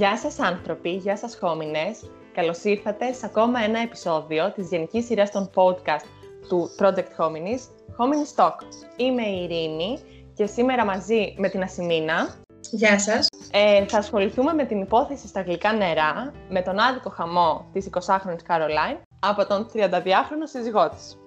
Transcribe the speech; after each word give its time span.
Γεια 0.00 0.16
σας 0.16 0.38
άνθρωποι, 0.38 0.90
γεια 0.90 1.16
σας 1.16 1.36
χόμινες. 1.40 2.10
Καλώς 2.34 2.64
ήρθατε 2.64 3.12
σε 3.12 3.26
ακόμα 3.26 3.60
ένα 3.60 3.80
επεισόδιο 3.80 4.52
της 4.52 4.68
γενικής 4.68 5.04
σειράς 5.04 5.30
των 5.30 5.50
podcast 5.54 6.04
του 6.48 6.70
Project 6.78 7.10
Hominis, 7.18 7.60
Hominis 7.98 8.44
Talk. 8.44 8.56
Είμαι 8.96 9.22
η 9.22 9.42
Ειρήνη 9.42 9.98
και 10.34 10.46
σήμερα 10.46 10.84
μαζί 10.84 11.34
με 11.38 11.48
την 11.48 11.62
Ασημίνα 11.62 12.34
Γεια 12.70 12.98
σας. 12.98 13.28
ε, 13.50 13.86
θα 13.86 13.98
ασχοληθούμε 13.98 14.52
με 14.52 14.64
την 14.64 14.80
υπόθεση 14.80 15.28
στα 15.28 15.42
γλυκά 15.42 15.72
νερά 15.72 16.32
με 16.48 16.62
τον 16.62 16.78
άδικο 16.78 17.10
χαμό 17.10 17.68
της 17.72 17.88
20χρονης 17.90 18.42
Καρολάιν 18.44 18.96
από 19.20 19.46
τον 19.46 19.66
32χρονο 19.72 20.46
σύζυγό 20.52 20.88
της. 20.88 21.18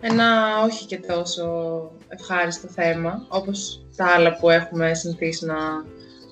Ένα 0.00 0.58
όχι 0.64 0.86
και 0.86 0.98
τόσο 0.98 1.46
ευχάριστο 2.08 2.68
θέμα, 2.68 3.26
όπως 3.28 3.86
τα 3.96 4.06
άλλα 4.06 4.36
που 4.36 4.50
έχουμε 4.50 4.94
συνηθίσει 4.94 5.46
να, 5.46 5.56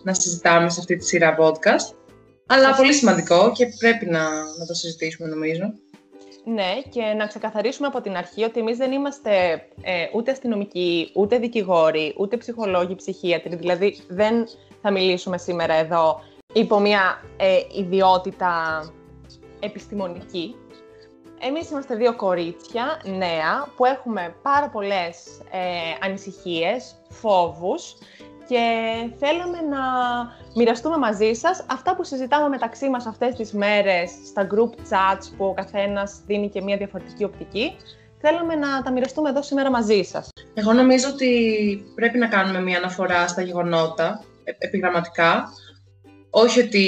να 0.02 0.14
συζητάμε 0.14 0.70
σε 0.70 0.80
αυτή 0.80 0.96
τη 0.96 1.04
σειρά 1.04 1.36
podcast. 1.38 1.94
Αλλά 2.46 2.74
πολύ 2.74 2.92
σημαντικό 2.92 3.52
και 3.52 3.66
πρέπει 3.78 4.06
να, 4.06 4.22
να 4.58 4.66
το 4.66 4.74
συζητήσουμε 4.74 5.28
νομίζω. 5.28 5.72
Ναι, 6.44 6.82
και 6.88 7.02
να 7.16 7.26
ξεκαθαρίσουμε 7.26 7.86
από 7.86 8.00
την 8.00 8.16
αρχή 8.16 8.44
ότι 8.44 8.60
εμείς 8.60 8.76
δεν 8.76 8.92
είμαστε 8.92 9.30
ε, 9.82 10.06
ούτε 10.14 10.30
αστυνομικοί, 10.30 11.10
ούτε 11.14 11.38
δικηγόροι, 11.38 12.14
ούτε 12.18 12.36
ψυχολόγοι, 12.36 12.94
ψυχίατροι. 12.94 13.56
Δηλαδή 13.56 14.00
δεν 14.08 14.46
θα 14.82 14.90
μιλήσουμε 14.90 15.38
σήμερα 15.38 15.74
εδώ 15.74 16.20
υπό 16.52 16.78
μια 16.78 17.22
ε, 17.36 17.58
ιδιότητα 17.78 18.84
επιστημονική. 19.60 20.54
Εμείς 21.42 21.70
είμαστε 21.70 21.94
δύο 21.94 22.16
κορίτσια 22.16 23.00
νέα 23.04 23.72
που 23.76 23.84
έχουμε 23.84 24.34
πάρα 24.42 24.68
πολλές 24.68 25.40
ε, 25.50 26.06
ανησυχίες, 26.06 26.94
φόβους 27.08 27.94
και 28.50 28.64
θέλαμε 29.18 29.58
να 29.74 29.82
μοιραστούμε 30.54 30.96
μαζί 30.98 31.32
σας 31.32 31.64
αυτά 31.70 31.96
που 31.96 32.04
συζητάμε 32.04 32.48
μεταξύ 32.48 32.88
μας 32.88 33.06
αυτές 33.06 33.34
τις 33.34 33.52
μέρες 33.52 34.10
στα 34.26 34.46
group 34.52 34.72
chats 34.90 35.24
που 35.36 35.44
ο 35.44 35.54
καθένας 35.54 36.22
δίνει 36.26 36.48
και 36.48 36.62
μια 36.62 36.76
διαφορετική 36.76 37.24
οπτική. 37.24 37.76
Θέλαμε 38.20 38.54
να 38.54 38.82
τα 38.82 38.92
μοιραστούμε 38.92 39.28
εδώ 39.28 39.42
σήμερα 39.42 39.70
μαζί 39.70 40.02
σας. 40.02 40.28
Εγώ 40.54 40.72
νομίζω 40.72 41.08
ότι 41.08 41.32
πρέπει 41.94 42.18
να 42.18 42.26
κάνουμε 42.26 42.60
μια 42.60 42.78
αναφορά 42.78 43.28
στα 43.28 43.42
γεγονότα, 43.42 44.24
ε, 44.44 44.52
επιγραμματικά. 44.58 45.48
Όχι 46.30 46.60
ότι 46.60 46.84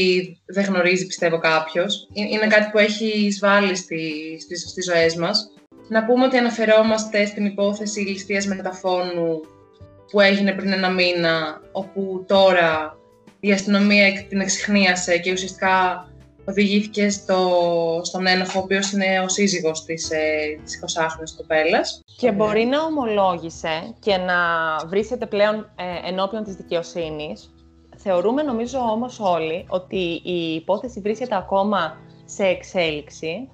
δεν 0.47 0.65
γνωρίζει, 0.65 1.07
πιστεύω, 1.07 1.39
κάποιος. 1.39 2.09
Ε- 2.15 2.21
Είναι 2.21 2.47
κάτι 2.47 2.71
που 2.71 2.79
έχει 2.79 3.07
εισβάλλει 3.27 3.77
στη, 3.77 4.03
στις, 4.41 4.71
στις 4.71 4.85
ζωές 4.85 5.17
μας. 5.17 5.51
Να 5.89 6.05
πούμε 6.05 6.25
ότι 6.25 6.37
αναφερόμαστε 6.37 7.27
στην 7.27 7.45
υπόθεση 7.45 8.01
ληστείας 8.01 8.47
μεταφώνου 8.47 9.41
που 10.13 10.21
έγινε 10.21 10.53
πριν 10.53 10.73
ένα 10.73 10.91
μήνα, 10.91 11.61
όπου 11.73 12.25
τώρα 12.29 12.97
η 13.41 13.53
αστυνομία 13.53 14.07
εκ- 14.07 14.29
την 14.29 14.41
εξυχνίασε 14.41 15.19
και 15.19 15.33
ουσιαστικά 15.33 16.07
οδηγήθηκε 16.45 17.11
στο, 17.11 17.61
στον 18.03 18.27
ένοχο, 18.27 18.59
ο 18.61 18.63
οποίος 18.63 18.93
είναι 18.93 19.21
ο 19.25 19.29
σύζυγος 19.29 19.85
της, 19.85 20.11
ε, 20.11 20.61
της 20.65 20.79
20χρονης 20.79 21.35
κοπέλας. 21.37 22.03
Και 22.17 22.33
μπορεί 22.33 22.65
να 22.65 22.83
ομολόγησε 22.83 23.95
και 24.01 24.17
να 24.17 24.35
βρίσκεται 24.87 25.27
πλέον 25.27 25.55
ε, 25.55 26.09
ενώπιον 26.09 26.45
της 26.45 26.55
δικαιοσύνης. 26.55 27.55
Θεωρούμε 27.97 28.43
νομίζω 28.43 28.79
όμως 28.79 29.21
όλοι 29.21 29.67
ότι 29.69 30.21
η 30.25 30.55
υπόθεση 30.55 31.01
βρίσκεται 31.01 31.37
ακόμα 31.37 31.97
σε 32.25 32.45
εξέλιξη. 32.45 33.49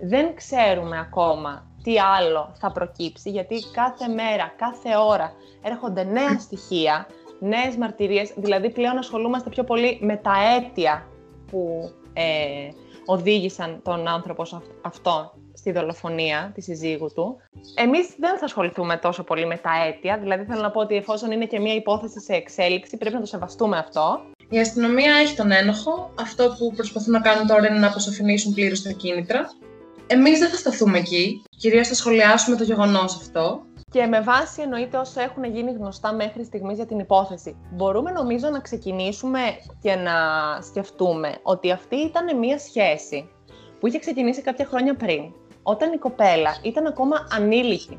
Δεν 0.00 0.34
ξέρουμε 0.34 0.98
ακόμα 0.98 1.69
τι 1.82 1.98
άλλο 1.98 2.52
θα 2.58 2.72
προκύψει, 2.72 3.30
γιατί 3.30 3.64
κάθε 3.72 4.08
μέρα, 4.08 4.52
κάθε 4.56 4.96
ώρα 4.96 5.32
έρχονται 5.62 6.04
νέα 6.04 6.38
στοιχεία, 6.38 7.06
νέες 7.40 7.76
μαρτυρίες, 7.76 8.32
δηλαδή 8.36 8.70
πλέον 8.70 8.98
ασχολούμαστε 8.98 9.50
πιο 9.50 9.64
πολύ 9.64 9.98
με 10.00 10.16
τα 10.16 10.32
αίτια 10.56 11.06
που 11.50 11.90
ε, 12.12 12.68
οδήγησαν 13.06 13.80
τον 13.84 14.08
άνθρωπο 14.08 14.44
σε 14.44 14.56
αυ- 14.56 14.86
αυτό 14.86 15.32
στη 15.54 15.72
δολοφονία 15.72 16.50
της 16.54 16.64
συζύγου 16.64 17.10
του. 17.14 17.36
Εμείς 17.74 18.14
δεν 18.18 18.38
θα 18.38 18.44
ασχοληθούμε 18.44 18.96
τόσο 18.96 19.22
πολύ 19.24 19.46
με 19.46 19.56
τα 19.56 19.70
αίτια, 19.86 20.18
δηλαδή 20.18 20.44
θέλω 20.44 20.60
να 20.60 20.70
πω 20.70 20.80
ότι 20.80 20.96
εφόσον 20.96 21.30
είναι 21.30 21.46
και 21.46 21.60
μια 21.60 21.74
υπόθεση 21.74 22.20
σε 22.20 22.32
εξέλιξη, 22.32 22.96
πρέπει 22.96 23.14
να 23.14 23.20
το 23.20 23.26
σεβαστούμε 23.26 23.78
αυτό. 23.78 24.20
Η 24.48 24.58
αστυνομία 24.58 25.14
έχει 25.14 25.36
τον 25.36 25.50
ένοχο. 25.50 26.10
Αυτό 26.20 26.54
που 26.58 26.72
προσπαθούν 26.76 27.12
να 27.12 27.20
κάνουν 27.20 27.46
τώρα 27.46 27.68
είναι 27.68 27.78
να 27.78 27.86
αποσαφηνίσουν 27.86 28.54
πλήρως 28.54 28.82
τα 28.82 28.90
κίνητρα. 28.90 29.50
Εμείς 30.12 30.38
δεν 30.38 30.48
θα 30.48 30.56
σταθούμε 30.56 30.98
εκεί. 30.98 31.42
Κυρίως 31.56 31.88
θα 31.88 31.94
σχολιάσουμε 31.94 32.56
το 32.56 32.64
γεγονός 32.64 33.16
αυτό. 33.16 33.62
Και 33.90 34.06
με 34.06 34.20
βάση 34.20 34.62
εννοείται 34.62 34.96
όσα 34.96 35.22
έχουν 35.22 35.44
γίνει 35.44 35.72
γνωστά 35.72 36.12
μέχρι 36.12 36.44
στιγμής 36.44 36.76
για 36.76 36.86
την 36.86 36.98
υπόθεση. 36.98 37.56
Μπορούμε 37.72 38.10
νομίζω 38.10 38.48
να 38.48 38.60
ξεκινήσουμε 38.60 39.40
και 39.82 39.94
να 39.94 40.12
σκεφτούμε 40.62 41.38
ότι 41.42 41.70
αυτή 41.70 41.96
ήταν 41.96 42.38
μια 42.38 42.58
σχέση 42.58 43.28
που 43.80 43.86
είχε 43.86 43.98
ξεκινήσει 43.98 44.42
κάποια 44.42 44.64
χρόνια 44.64 44.96
πριν, 44.96 45.22
όταν 45.62 45.92
η 45.92 45.98
κοπέλα 45.98 46.56
ήταν 46.62 46.86
ακόμα 46.86 47.26
ανήλικη. 47.30 47.98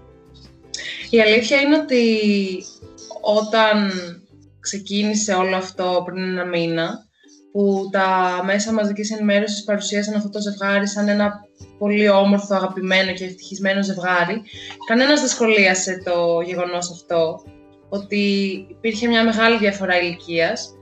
Η 1.10 1.22
αλήθεια 1.22 1.62
είναι 1.62 1.76
ότι 1.76 2.04
όταν 3.22 3.92
ξεκίνησε 4.60 5.34
όλο 5.34 5.56
αυτό 5.56 6.02
πριν 6.06 6.24
ένα 6.24 6.46
μήνα, 6.46 7.10
που 7.52 7.90
τα 7.92 8.40
μέσα 8.46 8.74
μαζικής 8.74 9.12
ενημέρωσης 9.12 9.64
παρουσίασαν 9.64 10.16
αυτό 10.16 10.30
το 10.30 10.40
ζευγάρι 10.40 10.88
σαν 10.88 11.08
ένα 11.08 11.40
πολύ 11.82 12.10
όμορφο, 12.10 12.56
αγαπημένο 12.56 13.12
και 13.12 13.26
ευτυχισμένο 13.26 13.84
ζευγάρι, 13.84 14.42
κανένας 14.88 15.20
δεν 15.20 15.30
σχολίασε 15.30 16.02
το 16.06 16.42
γεγονός 16.42 16.92
αυτό, 16.92 17.44
ότι 17.90 18.24
υπήρχε 18.70 19.08
μια 19.08 19.24
μεγάλη 19.24 19.58
διαφορά 19.58 20.00
ηλικίας, 20.00 20.76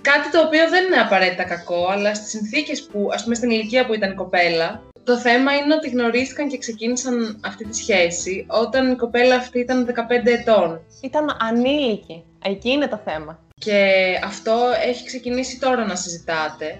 κάτι 0.00 0.30
το 0.30 0.40
οποίο 0.40 0.68
δεν 0.68 0.84
είναι 0.84 1.00
απαραίτητα 1.00 1.44
κακό, 1.44 1.86
αλλά 1.90 2.14
στις 2.14 2.30
συνθήκες 2.30 2.82
που, 2.82 3.08
ας 3.12 3.22
πούμε 3.22 3.34
στην 3.34 3.50
ηλικία 3.50 3.86
που 3.86 3.94
ήταν 3.94 4.10
η 4.10 4.14
κοπέλα, 4.14 4.82
το 5.04 5.18
θέμα 5.18 5.56
είναι 5.56 5.74
ότι 5.74 5.88
γνωρίστηκαν 5.88 6.48
και 6.48 6.58
ξεκίνησαν 6.58 7.40
αυτή 7.44 7.64
τη 7.64 7.76
σχέση 7.76 8.46
όταν 8.48 8.92
η 8.92 8.96
κοπέλα 8.96 9.34
αυτή 9.34 9.58
ήταν 9.58 9.86
15 9.86 9.92
ετών. 10.24 10.80
Ήταν 11.02 11.36
ανήλικη. 11.40 12.24
Εκεί 12.44 12.70
είναι 12.70 12.88
το 12.88 13.00
θέμα. 13.04 13.38
Και 13.54 13.82
αυτό 14.24 14.56
έχει 14.86 15.04
ξεκινήσει 15.04 15.58
τώρα 15.58 15.86
να 15.86 15.94
συζητάτε, 15.94 16.78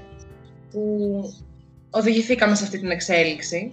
που 0.71 1.23
οδηγηθήκαμε 1.91 2.55
σε 2.55 2.65
αυτή 2.65 2.79
την 2.79 2.91
εξέλιξη. 2.91 3.73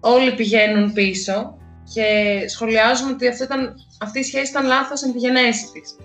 Όλοι 0.00 0.34
πηγαίνουν 0.34 0.92
πίσω 0.92 1.58
και 1.94 2.04
σχολιάζουν 2.48 3.10
ότι 3.10 3.28
αυτό 3.28 3.44
ήταν, 3.44 3.74
αυτή 4.00 4.18
η 4.18 4.22
σχέση 4.22 4.50
ήταν 4.50 4.66
λάθος 4.66 5.02
εν 5.02 5.12
τη 5.12 5.18
γενέση 5.18 5.70
της. 5.72 5.96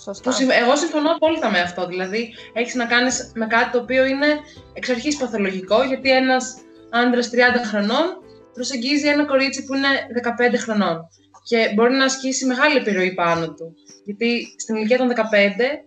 Σωστά. 0.00 0.30
Που 0.30 0.36
συμ- 0.36 0.50
εγώ 0.50 0.76
συμφωνώ 0.76 1.10
απόλυτα 1.10 1.50
με 1.50 1.60
αυτό. 1.60 1.86
Δηλαδή, 1.86 2.34
έχεις 2.52 2.74
να 2.74 2.86
κάνεις 2.86 3.32
με 3.34 3.46
κάτι 3.46 3.70
το 3.70 3.78
οποίο 3.78 4.04
είναι 4.04 4.26
εξ 4.72 4.88
αρχής 4.88 5.16
παθολογικό, 5.16 5.82
γιατί 5.82 6.10
ένας 6.10 6.56
άντρας 6.90 7.30
30 7.30 7.64
χρονών 7.64 8.06
προσεγγίζει 8.52 9.06
ένα 9.08 9.24
κορίτσι 9.24 9.64
που 9.64 9.74
είναι 9.74 9.88
15 10.22 10.56
χρονών. 10.56 11.08
Και 11.42 11.72
μπορεί 11.74 11.94
να 11.94 12.04
ασκήσει 12.04 12.46
μεγάλη 12.46 12.76
επιρροή 12.76 13.14
πάνω 13.14 13.54
του. 13.54 13.74
Γιατί 14.04 14.54
στην 14.58 14.76
ηλικία 14.76 14.98
των 14.98 15.08
15 15.08 15.84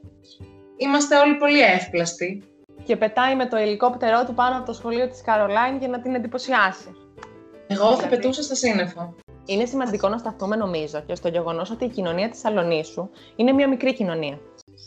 είμαστε 0.78 1.18
όλοι 1.18 1.36
πολύ 1.36 1.60
εύπλαστοι. 1.62 2.44
Και 2.84 2.96
πετάει 2.96 3.36
με 3.36 3.48
το 3.48 3.56
ελικόπτερό 3.56 4.26
του 4.26 4.34
πάνω 4.34 4.58
από 4.58 4.66
το 4.66 4.74
σχολείο 4.74 5.08
της 5.08 5.22
Καρολάιν 5.22 5.78
για 5.78 5.88
να 5.88 6.02
την 6.02 6.16
εντυπωσιάσει. 6.16 6.96
Εγώ 7.68 7.90
θα 7.90 7.96
Δηλαδή. 7.96 8.16
πετούσα 8.16 8.44
στα 8.44 8.56
σύννεφα. 8.56 9.14
Είναι 9.46 9.66
σημαντικό 9.66 10.10
να 10.10 10.18
σταθούμε, 10.18 10.56
νομίζω, 10.56 11.02
και 11.02 11.16
στο 11.16 11.28
γεγονός 11.28 11.72
ότι 11.72 11.86
η 11.86 11.90
κοινωνία 11.90 12.30
της 12.30 12.40
Σαλονίσου 12.40 13.10
είναι 13.36 13.52
μια 13.52 13.68
μικρή 13.68 13.94
κοινωνία. 13.94 14.40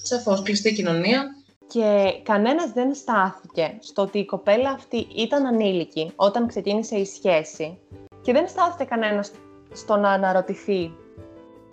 Σαφώς, 0.03 0.43
κλειστή 0.43 0.73
κοινωνία. 0.73 1.25
Και 1.67 2.13
κανένας 2.23 2.73
δεν 2.73 2.95
στάθηκε 2.95 3.77
στο 3.81 4.03
ότι 4.03 4.19
η 4.19 4.25
κοπέλα 4.25 4.71
αυτή 4.71 5.07
ήταν 5.17 5.47
ανήλικη 5.47 6.13
όταν 6.17 6.47
ξεκίνησε 6.47 6.97
η 6.97 7.05
σχέση 7.05 7.79
και 8.23 8.33
δεν 8.33 8.49
στάθηκε 8.49 8.85
κανένας 8.85 9.31
στο 9.73 9.97
να 9.97 10.11
αναρωτηθεί 10.11 10.95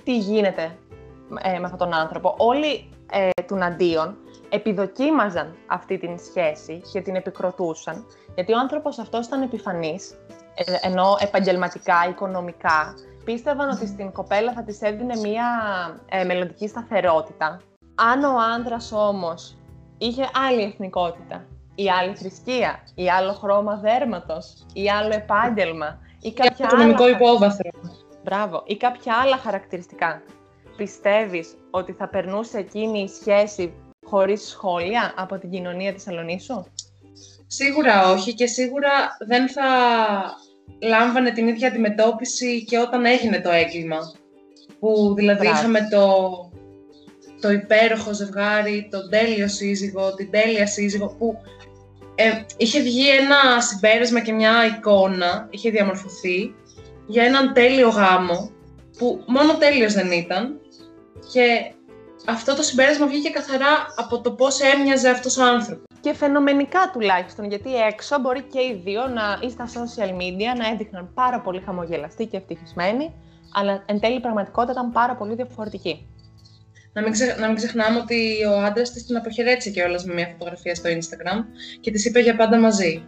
τι 0.03 0.18
γίνεται 0.18 0.78
ε, 1.41 1.59
με 1.59 1.64
αυτόν 1.64 1.78
τον 1.78 1.94
άνθρωπο. 1.94 2.35
Όλοι 2.38 2.90
ε, 3.11 3.29
του 3.47 3.64
αντίον 3.64 4.17
επιδοκίμαζαν 4.49 5.55
αυτή 5.67 5.97
την 5.97 6.17
σχέση 6.19 6.81
και 6.91 7.01
την 7.01 7.16
επικροτούσαν 7.16 8.05
γιατί 8.35 8.53
ο 8.53 8.59
άνθρωπος 8.59 8.99
αυτός 8.99 9.25
ήταν 9.25 9.41
επιφανής 9.41 10.11
ε, 10.53 10.87
ενώ 10.87 11.17
επαγγελματικά, 11.19 11.96
οικονομικά 12.09 12.93
πίστευαν 13.23 13.69
ότι 13.69 13.87
στην 13.87 14.11
κοπέλα 14.11 14.53
θα 14.53 14.63
της 14.63 14.81
έδινε 14.81 15.16
μια 15.19 15.47
ε, 16.09 16.23
μελλοντική 16.23 16.67
σταθερότητα. 16.67 17.61
Αν 17.96 18.23
ο 18.23 18.35
άντρας 18.55 18.91
όμως 18.91 19.57
είχε 19.97 20.29
άλλη 20.47 20.63
εθνικότητα, 20.63 21.46
ή 21.75 21.90
άλλη 21.90 22.16
θρησκεία, 22.16 22.84
ή 22.96 23.09
άλλο 23.09 23.34
χρώμα 23.34 23.75
δέρματος, 23.75 24.66
ή 24.73 24.90
άλλο 24.90 25.13
επάγγελμα, 25.13 25.99
ή 26.19 26.31
Και 26.31 26.43
κάποια 26.43 26.66
οικονομικό 26.66 27.03
άλλα... 27.03 27.16
υπόβαθρο. 27.16 27.69
Μπράβο, 28.23 28.63
ή 28.66 28.78
κάποια 28.78 29.13
άλλα 29.23 29.37
χαρακτηριστικά. 29.37 30.22
Πιστεύεις 30.78 31.55
ότι 31.72 31.91
θα 31.91 32.07
περνούσε 32.07 32.57
εκείνη 32.57 32.99
η 32.99 33.07
σχέση 33.07 33.73
χωρίς 34.09 34.41
σχόλια 34.47 35.14
από 35.17 35.38
την 35.38 35.50
κοινωνία 35.50 35.94
της 35.94 36.03
Σαλονίσου; 36.03 36.66
Σίγουρα 37.47 38.11
όχι 38.11 38.34
και 38.34 38.47
σίγουρα 38.47 39.17
δεν 39.28 39.50
θα 39.50 39.64
λάμβανε 40.82 41.32
την 41.32 41.47
ίδια 41.47 41.67
αντιμετώπιση 41.67 42.64
και 42.64 42.78
όταν 42.79 43.06
έγινε 43.06 43.41
το 43.41 43.50
έγκλημα. 43.50 43.97
Που 44.79 45.14
δηλαδή 45.14 45.41
Μπράβο. 45.41 45.58
είχαμε 45.58 45.88
το, 45.91 46.08
το 47.41 47.52
υπέροχο 47.52 48.14
ζευγάρι, 48.14 48.88
τον 48.91 49.09
τέλειο 49.09 49.47
σύζυγο, 49.47 50.14
την 50.14 50.32
τέλεια 50.32 50.67
σύζυγο, 50.67 51.16
που 51.17 51.38
ε, 52.16 52.46
είχε 52.58 52.82
βγει 52.82 53.09
ένα 53.09 53.61
συμπέρασμα 53.61 54.20
και 54.20 54.32
μια 54.32 54.66
εικόνα, 54.66 55.47
είχε 55.50 55.70
διαμορφωθεί, 55.70 56.56
για 57.08 57.23
έναν 57.23 57.53
τέλειο 57.53 57.90
γάμο, 57.90 58.52
που 58.97 59.23
μόνο 59.26 59.58
τέλειος 59.58 59.94
δεν 59.94 60.11
ήταν, 60.11 60.59
και 61.34 61.72
αυτό 62.29 62.55
το 62.55 62.61
συμπέρασμα 62.61 63.08
βγήκε 63.08 63.29
καθαρά 63.29 63.93
από 63.96 64.22
το 64.22 64.31
πώς 64.31 64.59
έμοιαζε 64.59 65.09
αυτός 65.09 65.37
ο 65.37 65.43
άνθρωπος. 65.43 65.84
Και 66.02 66.14
φαινομενικά 66.14 66.90
τουλάχιστον, 66.93 67.46
γιατί 67.46 67.76
έξω 67.76 68.20
μπορεί 68.20 68.41
και 68.41 68.59
οι 68.59 68.81
δύο 68.84 69.08
να, 69.08 69.40
ή 69.41 69.49
στα 69.49 69.66
social 69.67 70.09
media 70.09 70.58
να 70.58 70.67
έδειχναν 70.73 71.14
πάρα 71.14 71.41
πολύ 71.41 71.61
χαμογελαστοί 71.66 72.26
και 72.26 72.37
ευτυχισμένοι, 72.37 73.14
αλλά 73.53 73.84
εν 73.85 73.99
τέλει 73.99 74.16
η 74.16 74.20
πραγματικότητα 74.20 74.72
ήταν 74.72 74.91
πάρα 74.91 75.16
πολύ 75.16 75.35
διαφορετική. 75.35 76.08
Να 76.93 77.02
μην, 77.02 77.11
ξε... 77.11 77.35
να 77.40 77.47
μην 77.47 77.55
ξεχνάμε 77.55 77.99
ότι 77.99 78.46
ο 78.46 78.61
άντρας 78.61 78.91
της 78.91 79.05
την 79.05 79.17
αποχαιρέτησε 79.17 79.70
κιόλας 79.70 80.03
με 80.05 80.14
μια 80.14 80.28
φωτογραφία 80.28 80.75
στο 80.75 80.90
Instagram 80.90 81.46
και 81.82 81.91
της 81.91 82.05
είπε 82.05 82.20
για 82.20 82.35
πάντα 82.35 82.59
μαζί. 82.59 83.03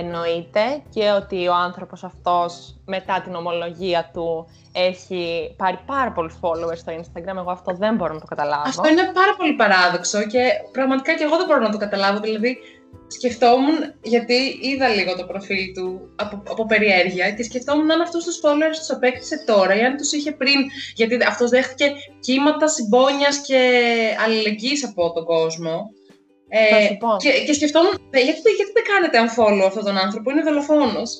Εννοείται 0.00 0.82
και 0.94 1.10
ότι 1.10 1.48
ο 1.48 1.54
άνθρωπος 1.54 2.04
αυτός 2.04 2.76
μετά 2.86 3.20
την 3.20 3.34
ομολογία 3.34 4.10
του 4.12 4.46
έχει 4.72 5.54
πάρει 5.56 5.78
πάρα 5.86 6.12
πολλούς 6.12 6.34
followers 6.42 6.76
στο 6.76 6.92
Instagram. 7.00 7.36
Εγώ 7.36 7.50
αυτό 7.50 7.74
δεν 7.74 7.94
μπορώ 7.94 8.14
να 8.14 8.20
το 8.20 8.26
καταλάβω. 8.26 8.62
Αυτό 8.68 8.88
είναι 8.88 9.10
πάρα 9.14 9.34
πολύ 9.36 9.52
παράδοξο 9.52 10.26
και 10.26 10.40
πραγματικά 10.72 11.14
και 11.14 11.24
εγώ 11.24 11.36
δεν 11.36 11.46
μπορώ 11.46 11.60
να 11.60 11.70
το 11.70 11.76
καταλάβω. 11.76 12.20
Δηλαδή, 12.20 12.58
σκεφτόμουν, 13.06 13.76
γιατί 14.02 14.58
είδα 14.60 14.88
λίγο 14.88 15.16
το 15.16 15.24
προφίλ 15.24 15.72
του 15.74 16.12
από, 16.16 16.42
από 16.50 16.66
περιέργεια 16.66 17.30
και 17.30 17.42
σκεφτόμουν 17.42 17.90
αν 17.90 18.00
αυτούς 18.00 18.24
τους 18.24 18.40
followers 18.42 18.76
τους 18.78 18.90
απέκτησε 18.90 19.44
τώρα 19.46 19.74
ή 19.76 19.80
αν 19.80 19.96
τους 19.96 20.12
είχε 20.12 20.32
πριν, 20.32 20.60
γιατί 20.94 21.18
αυτός 21.26 21.50
δέχτηκε 21.50 21.92
κύματα 22.20 22.68
συμπόνιας 22.68 23.36
και 23.46 23.60
αλληλεγγύης 24.24 24.84
από 24.84 25.12
τον 25.12 25.24
κόσμο. 25.24 25.90
Ε, 26.54 26.96
και, 27.16 27.30
και 27.46 27.52
σκεφτόμουν, 27.52 27.92
«Ε, 28.10 28.20
γιατί, 28.20 28.50
γιατί 28.50 28.72
δεν 28.72 28.84
κάνετε 28.92 29.18
unfollow 29.24 29.66
αυτόν 29.66 29.84
τον 29.84 29.98
άνθρωπο, 29.98 30.30
είναι 30.30 30.42
δολοφόνος. 30.42 31.18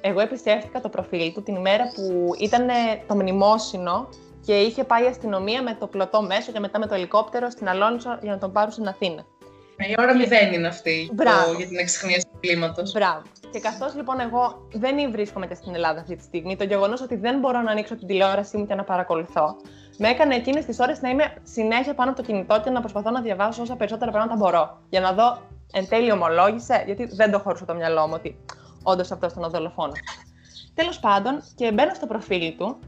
Εγώ 0.00 0.20
επισκέφτηκα 0.20 0.80
το 0.80 0.88
προφίλ 0.88 1.32
του 1.32 1.42
την 1.42 1.54
ημέρα 1.54 1.92
που 1.94 2.34
ήταν 2.38 2.66
το 3.06 3.14
μνημόσυνο 3.14 4.08
και 4.46 4.52
είχε 4.52 4.84
πάει 4.84 5.04
η 5.04 5.06
αστυνομία 5.06 5.62
με 5.62 5.76
το 5.80 5.86
πλωτό 5.86 6.22
μέσο 6.22 6.52
και 6.52 6.60
μετά 6.60 6.78
με 6.78 6.86
το 6.86 6.94
ελικόπτερο 6.94 7.50
στην 7.50 7.68
Αλόνισο 7.68 8.18
για 8.22 8.30
να 8.32 8.38
τον 8.38 8.52
πάρουν 8.52 8.72
στην 8.72 8.88
Αθήνα. 8.88 9.26
Η 9.76 9.94
ώρα 9.98 10.16
μηδέν 10.16 10.52
είναι 10.52 10.66
αυτή 10.66 11.10
το, 11.16 11.54
για 11.56 11.66
την 11.66 11.78
εξυχνίαση 11.78 12.26
του 12.32 12.38
κλίματος. 12.40 12.92
Μπράβο. 12.92 13.22
Και 13.52 13.60
καθώς 13.60 13.94
λοιπόν 13.94 14.20
εγώ 14.20 14.68
δεν 14.72 15.10
βρίσκομαι 15.10 15.46
και 15.46 15.54
στην 15.54 15.74
Ελλάδα 15.74 16.00
αυτή 16.00 16.16
τη 16.16 16.22
στιγμή, 16.22 16.56
το 16.56 16.64
γεγονός 16.64 17.00
ότι 17.00 17.16
δεν 17.16 17.38
μπορώ 17.38 17.60
να 17.60 17.70
ανοίξω 17.70 17.96
την 17.96 18.06
τηλεόρασή 18.06 18.56
μου 18.56 18.66
και 18.66 18.74
να 18.74 18.84
παρακολουθώ, 18.84 19.56
με 20.02 20.08
έκανε 20.08 20.34
εκείνες 20.34 20.64
τις 20.64 20.78
ώρες 20.78 21.00
να 21.00 21.08
είμαι 21.08 21.34
συνέχεια 21.42 21.94
πάνω 21.94 22.10
από 22.10 22.20
το 22.20 22.26
κινητό 22.26 22.60
και 22.60 22.70
να 22.70 22.80
προσπαθώ 22.80 23.10
να 23.10 23.20
διαβάσω 23.20 23.62
όσα 23.62 23.76
περισσότερα 23.76 24.10
πράγματα 24.10 24.36
μπορώ. 24.36 24.78
Για 24.88 25.00
να 25.00 25.12
δω 25.12 25.38
εν 25.72 25.88
τέλει 25.88 26.12
ομολόγησε, 26.12 26.82
γιατί 26.86 27.04
δεν 27.04 27.30
το 27.30 27.38
χωρούσα 27.38 27.64
το 27.64 27.74
μυαλό 27.74 28.06
μου 28.06 28.12
ότι 28.16 28.38
όντως 28.82 29.10
αυτό 29.10 29.26
ήταν 29.26 29.44
ο 29.44 29.48
δολοφόνος. 29.48 29.98
Τέλος 30.74 31.00
πάντων, 31.00 31.42
και 31.54 31.72
μπαίνω 31.72 31.94
στο 31.94 32.06
προφίλ 32.06 32.56
του, 32.56 32.78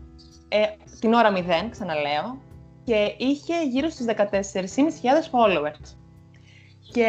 ε, 0.49 0.59
την 1.01 1.13
ώρα 1.13 1.31
0, 1.31 1.69
ξαναλέω, 1.71 2.39
και 2.85 3.15
είχε 3.17 3.63
γύρω 3.63 3.89
στους 3.89 4.07
14.500 4.07 5.31
followers. 5.33 5.97
Και 6.93 7.09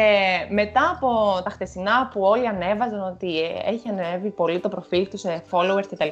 μετά 0.50 0.90
από 0.90 1.40
τα 1.44 1.50
χτεσινά 1.50 2.08
που 2.12 2.20
όλοι 2.20 2.48
ανέβαζαν 2.48 3.00
ότι 3.00 3.40
έχει 3.64 3.88
ανέβει 3.88 4.30
πολύ 4.30 4.60
το 4.60 4.68
προφίλ 4.68 5.08
του 5.08 5.18
σε 5.18 5.42
followers 5.50 5.86
κτλ. 5.90 6.08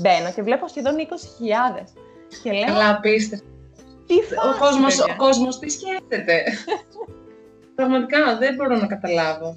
Μπαίνω 0.00 0.32
και 0.34 0.42
βλέπω 0.42 0.68
σχεδόν 0.68 0.94
20.000. 0.96 2.09
Και 2.42 2.52
λέω... 2.52 2.64
Καλά, 2.64 2.90
απίστευτο. 2.90 3.46
Τι 4.06 4.14
φάση, 4.14 4.48
ο 4.48 4.58
κόσμος, 4.58 4.98
ο 4.98 5.16
κόσμος 5.16 5.58
τι 5.58 5.70
σκέφτεται. 5.70 6.42
Πραγματικά 7.74 8.36
δεν 8.38 8.54
μπορώ 8.54 8.76
να 8.76 8.86
καταλάβω. 8.86 9.54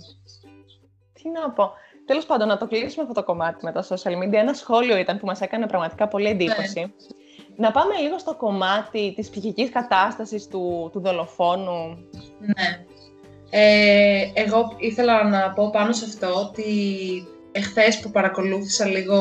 Τι 1.14 1.30
να 1.30 1.52
πω. 1.52 1.72
Τέλος 2.06 2.26
πάντων, 2.26 2.48
να 2.48 2.58
το 2.58 2.68
κλείσουμε 2.68 3.02
αυτό 3.02 3.14
το 3.14 3.24
κομμάτι 3.24 3.66
με 3.66 3.72
τα 3.72 3.86
social 3.88 4.24
media. 4.24 4.34
Ένα 4.34 4.54
σχόλιο 4.54 4.98
ήταν 4.98 5.20
που 5.20 5.26
μας 5.26 5.42
έκανε 5.42 5.68
πραγματικά 5.68 6.08
πολύ 6.08 6.28
εντύπωση. 6.28 6.80
Ναι. 6.80 6.86
Να 7.56 7.72
πάμε 7.72 7.96
λίγο 7.96 8.20
στο 8.20 8.36
κομμάτι 8.36 9.14
της 9.16 9.30
ψυχικής 9.30 9.70
κατάστασης 9.70 10.48
του, 10.48 10.90
του 10.92 11.00
δολοφόνου. 11.00 11.98
Ναι. 12.40 12.86
Ε, 13.50 14.32
εγώ 14.34 14.76
ήθελα 14.78 15.30
να 15.30 15.52
πω 15.52 15.70
πάνω 15.70 15.94
σε 15.94 16.06
αυτό 16.06 16.40
ότι 16.40 16.64
εχθές 17.52 18.00
που 18.00 18.12
παρακολούθησα 18.12 18.86
λίγο 18.86 19.20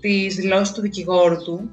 τις 0.00 0.34
δηλώσεις 0.34 0.74
του 0.74 0.80
δικηγόρου 0.80 1.44
του, 1.44 1.70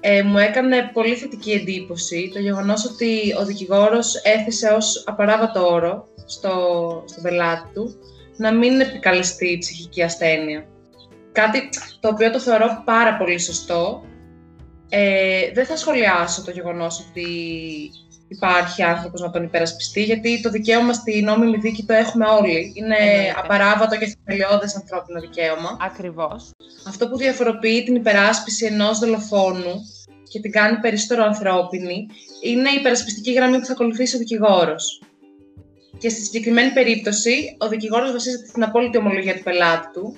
ε, 0.00 0.22
μου 0.22 0.38
έκανε 0.38 0.90
πολύ 0.92 1.14
θετική 1.14 1.50
εντύπωση 1.50 2.30
το 2.32 2.38
γεγονός 2.38 2.84
ότι 2.84 3.34
ο 3.40 3.44
δικηγόρος 3.44 4.14
έθεσε 4.14 4.68
ως 4.68 5.04
απαράβατο 5.06 5.66
όρο 5.66 6.08
στο, 6.24 7.04
στο 7.06 7.20
πελάτη 7.20 7.68
του 7.74 7.94
να 8.36 8.54
μην 8.54 8.80
επικαλεστεί 8.80 9.56
ψυχική 9.58 10.02
ασθένεια. 10.02 10.66
Κάτι 11.32 11.68
το 12.00 12.08
οποίο 12.08 12.30
το 12.30 12.40
θεωρώ 12.40 12.82
πάρα 12.84 13.16
πολύ 13.16 13.38
σωστό. 13.38 14.04
Ε, 14.88 15.52
δεν 15.52 15.66
θα 15.66 15.76
σχολιάσω 15.76 16.44
το 16.44 16.50
γεγονός 16.50 17.06
ότι 17.10 17.26
υπάρχει 18.30 18.82
άνθρωπος 18.82 19.20
να 19.20 19.30
τον 19.30 19.42
υπερασπιστεί, 19.42 20.02
γιατί 20.02 20.40
το 20.40 20.50
δικαίωμα 20.50 20.92
στη 20.92 21.22
νόμιμη 21.22 21.56
δίκη 21.56 21.84
το 21.84 21.92
έχουμε 21.92 22.26
όλοι. 22.26 22.72
Είναι 22.76 22.96
απαράβατο 23.36 23.96
και 23.96 24.14
θεμελιώδες 24.24 24.76
ανθρώπινο 24.76 25.20
δικαίωμα. 25.20 25.76
Ακριβώς. 25.80 26.50
Αυτό 26.88 27.08
που 27.08 27.16
διαφοροποιεί 27.16 27.84
την 27.84 27.94
υπεράσπιση 27.94 28.66
ενός 28.66 28.98
δολοφόνου 28.98 29.74
και 30.30 30.40
την 30.40 30.50
κάνει 30.50 30.76
περισσότερο 30.76 31.24
ανθρώπινη 31.24 32.06
είναι 32.42 32.68
η 32.70 32.76
υπερασπιστική 32.78 33.32
γραμμή 33.32 33.58
που 33.58 33.64
θα 33.64 33.72
ακολουθήσει 33.72 34.16
ο 34.16 34.18
δικηγόρος. 34.18 35.02
Και 35.98 36.08
στη 36.08 36.20
συγκεκριμένη 36.22 36.70
περίπτωση, 36.70 37.56
ο 37.58 37.68
δικηγόρος 37.68 38.12
βασίζεται 38.12 38.46
στην 38.46 38.62
απόλυτη 38.62 38.98
ομολογία 38.98 39.34
του 39.36 39.42
πελάτη 39.42 39.86
του 39.92 40.16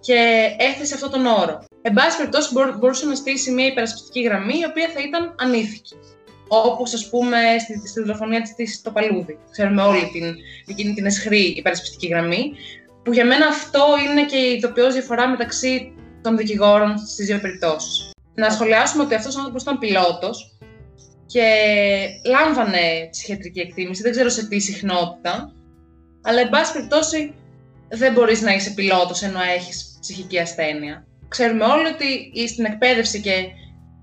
και 0.00 0.50
έθεσε 0.58 0.94
αυτόν 0.94 1.10
τον 1.10 1.26
όρο. 1.26 1.64
Εν 1.82 1.92
πάση 1.92 2.16
περιπτώσει, 2.16 2.52
μπορούσε 2.78 3.06
να 3.06 3.14
στήσει 3.14 3.50
μια 3.50 3.66
υπερασπιστική 3.66 4.20
γραμμή 4.20 4.58
η 4.58 4.64
οποία 4.70 4.88
θα 4.94 5.00
ήταν 5.00 5.34
ανήθικη. 5.38 5.96
Όπω 6.48 6.82
ας 6.82 7.08
πούμε 7.08 7.38
στη, 7.60 7.88
στη 7.88 8.00
δολοφονία 8.00 8.42
της 8.56 8.74
στο 8.74 8.90
Παλούδι. 8.90 9.38
Ξέρουμε 9.50 9.82
όλη 9.82 10.10
την, 10.12 10.34
εκείνη 10.66 10.94
την 10.94 11.06
εσχρή 11.06 11.40
υπερασπιστική 11.40 12.06
γραμμή. 12.06 12.52
Που 13.02 13.12
για 13.12 13.26
μένα 13.26 13.46
αυτό 13.46 13.84
είναι 14.06 14.24
και 14.24 14.36
η 14.36 14.52
ειδοποιώ 14.52 14.92
διαφορά 14.92 15.28
μεταξύ 15.28 15.92
των 16.22 16.36
δικηγόρων 16.36 16.98
στις 16.98 17.26
δύο 17.26 17.40
περιπτώσεις. 17.40 18.10
Να 18.34 18.50
σχολιάσουμε 18.50 19.02
ότι 19.02 19.14
αυτός 19.14 19.34
ο 19.34 19.38
άνθρωπος 19.38 19.62
ήταν 19.62 19.78
πιλότος 19.78 20.58
και 21.26 21.44
λάμβανε 22.24 23.08
ψυχιατρική 23.10 23.60
εκτίμηση, 23.60 24.02
δεν 24.02 24.10
ξέρω 24.10 24.28
σε 24.28 24.46
τι 24.46 24.58
συχνότητα, 24.58 25.52
αλλά 26.22 26.40
εν 26.40 26.48
πάση 26.48 26.72
περιπτώσει 26.72 27.34
δεν 27.88 28.12
μπορείς 28.12 28.42
να 28.42 28.54
είσαι 28.54 28.70
πιλότος 28.70 29.22
ενώ 29.22 29.40
έχεις 29.56 29.98
ψυχική 30.00 30.38
ασθένεια. 30.38 31.06
Ξέρουμε 31.28 31.64
όλοι 31.64 31.86
ότι 31.86 32.48
στην 32.48 32.64
εκπαίδευση 32.64 33.20
και 33.20 33.32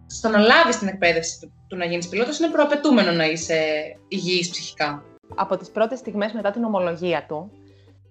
στο 0.08 0.30
να 0.30 0.38
λάβεις 0.38 0.78
την 0.78 0.88
εκπαίδευση 0.88 1.40
του, 1.42 1.52
του 1.68 1.76
να 1.76 1.86
γίνεις 1.86 2.08
πιλότος 2.08 2.40
είναι 2.40 2.50
προαπαιτούμενο 2.50 3.12
να 3.12 3.26
είσαι 3.26 3.60
υγιής 4.08 4.50
ψυχικά. 4.50 5.04
Από 5.36 5.58
τις 5.58 5.70
πρώτες 5.72 6.00
στιγμές 6.00 6.32
μετά 6.32 6.52
την 6.52 6.64
ομολογία 6.64 7.26
του, 7.28 7.52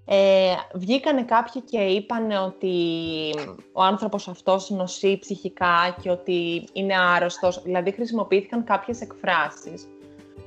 ε, 0.06 0.52
βγήκανε 0.74 1.22
κάποιοι 1.22 1.62
και 1.62 1.78
είπαν 1.78 2.30
ότι 2.30 2.76
ο 3.72 3.82
άνθρωπος 3.82 4.28
αυτός 4.28 4.70
νοσεί 4.70 5.18
ψυχικά 5.20 5.96
και 6.02 6.10
ότι 6.10 6.68
είναι 6.72 6.94
άρρωστος. 6.98 7.62
Δηλαδή 7.62 7.92
χρησιμοποιήθηκαν 7.92 8.64
κάποιες 8.64 9.00
εκφράσεις 9.00 9.88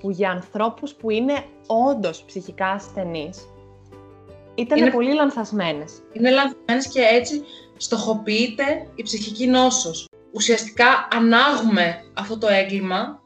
που 0.02 0.10
για 0.10 0.30
ανθρώπους 0.30 0.94
που 0.94 1.10
είναι 1.10 1.44
όντως 1.68 2.24
ψυχικά 2.24 2.68
ασθενείς 2.68 3.50
ήταν 4.56 4.78
είναι... 4.78 4.92
πολύ 4.92 5.14
λανθασμένες. 5.14 6.02
Είναι 6.14 6.30
λανθασμένες 6.30 6.88
και 6.88 7.02
έτσι 7.02 7.44
στοχοποιείται 7.78 8.88
η 8.96 9.04
ψυχική 9.04 9.48
νόσος 9.48 10.07
ουσιαστικά 10.38 11.08
ανάγουμε 11.12 12.04
αυτό 12.14 12.38
το 12.38 12.48
έγκλημα, 12.48 13.22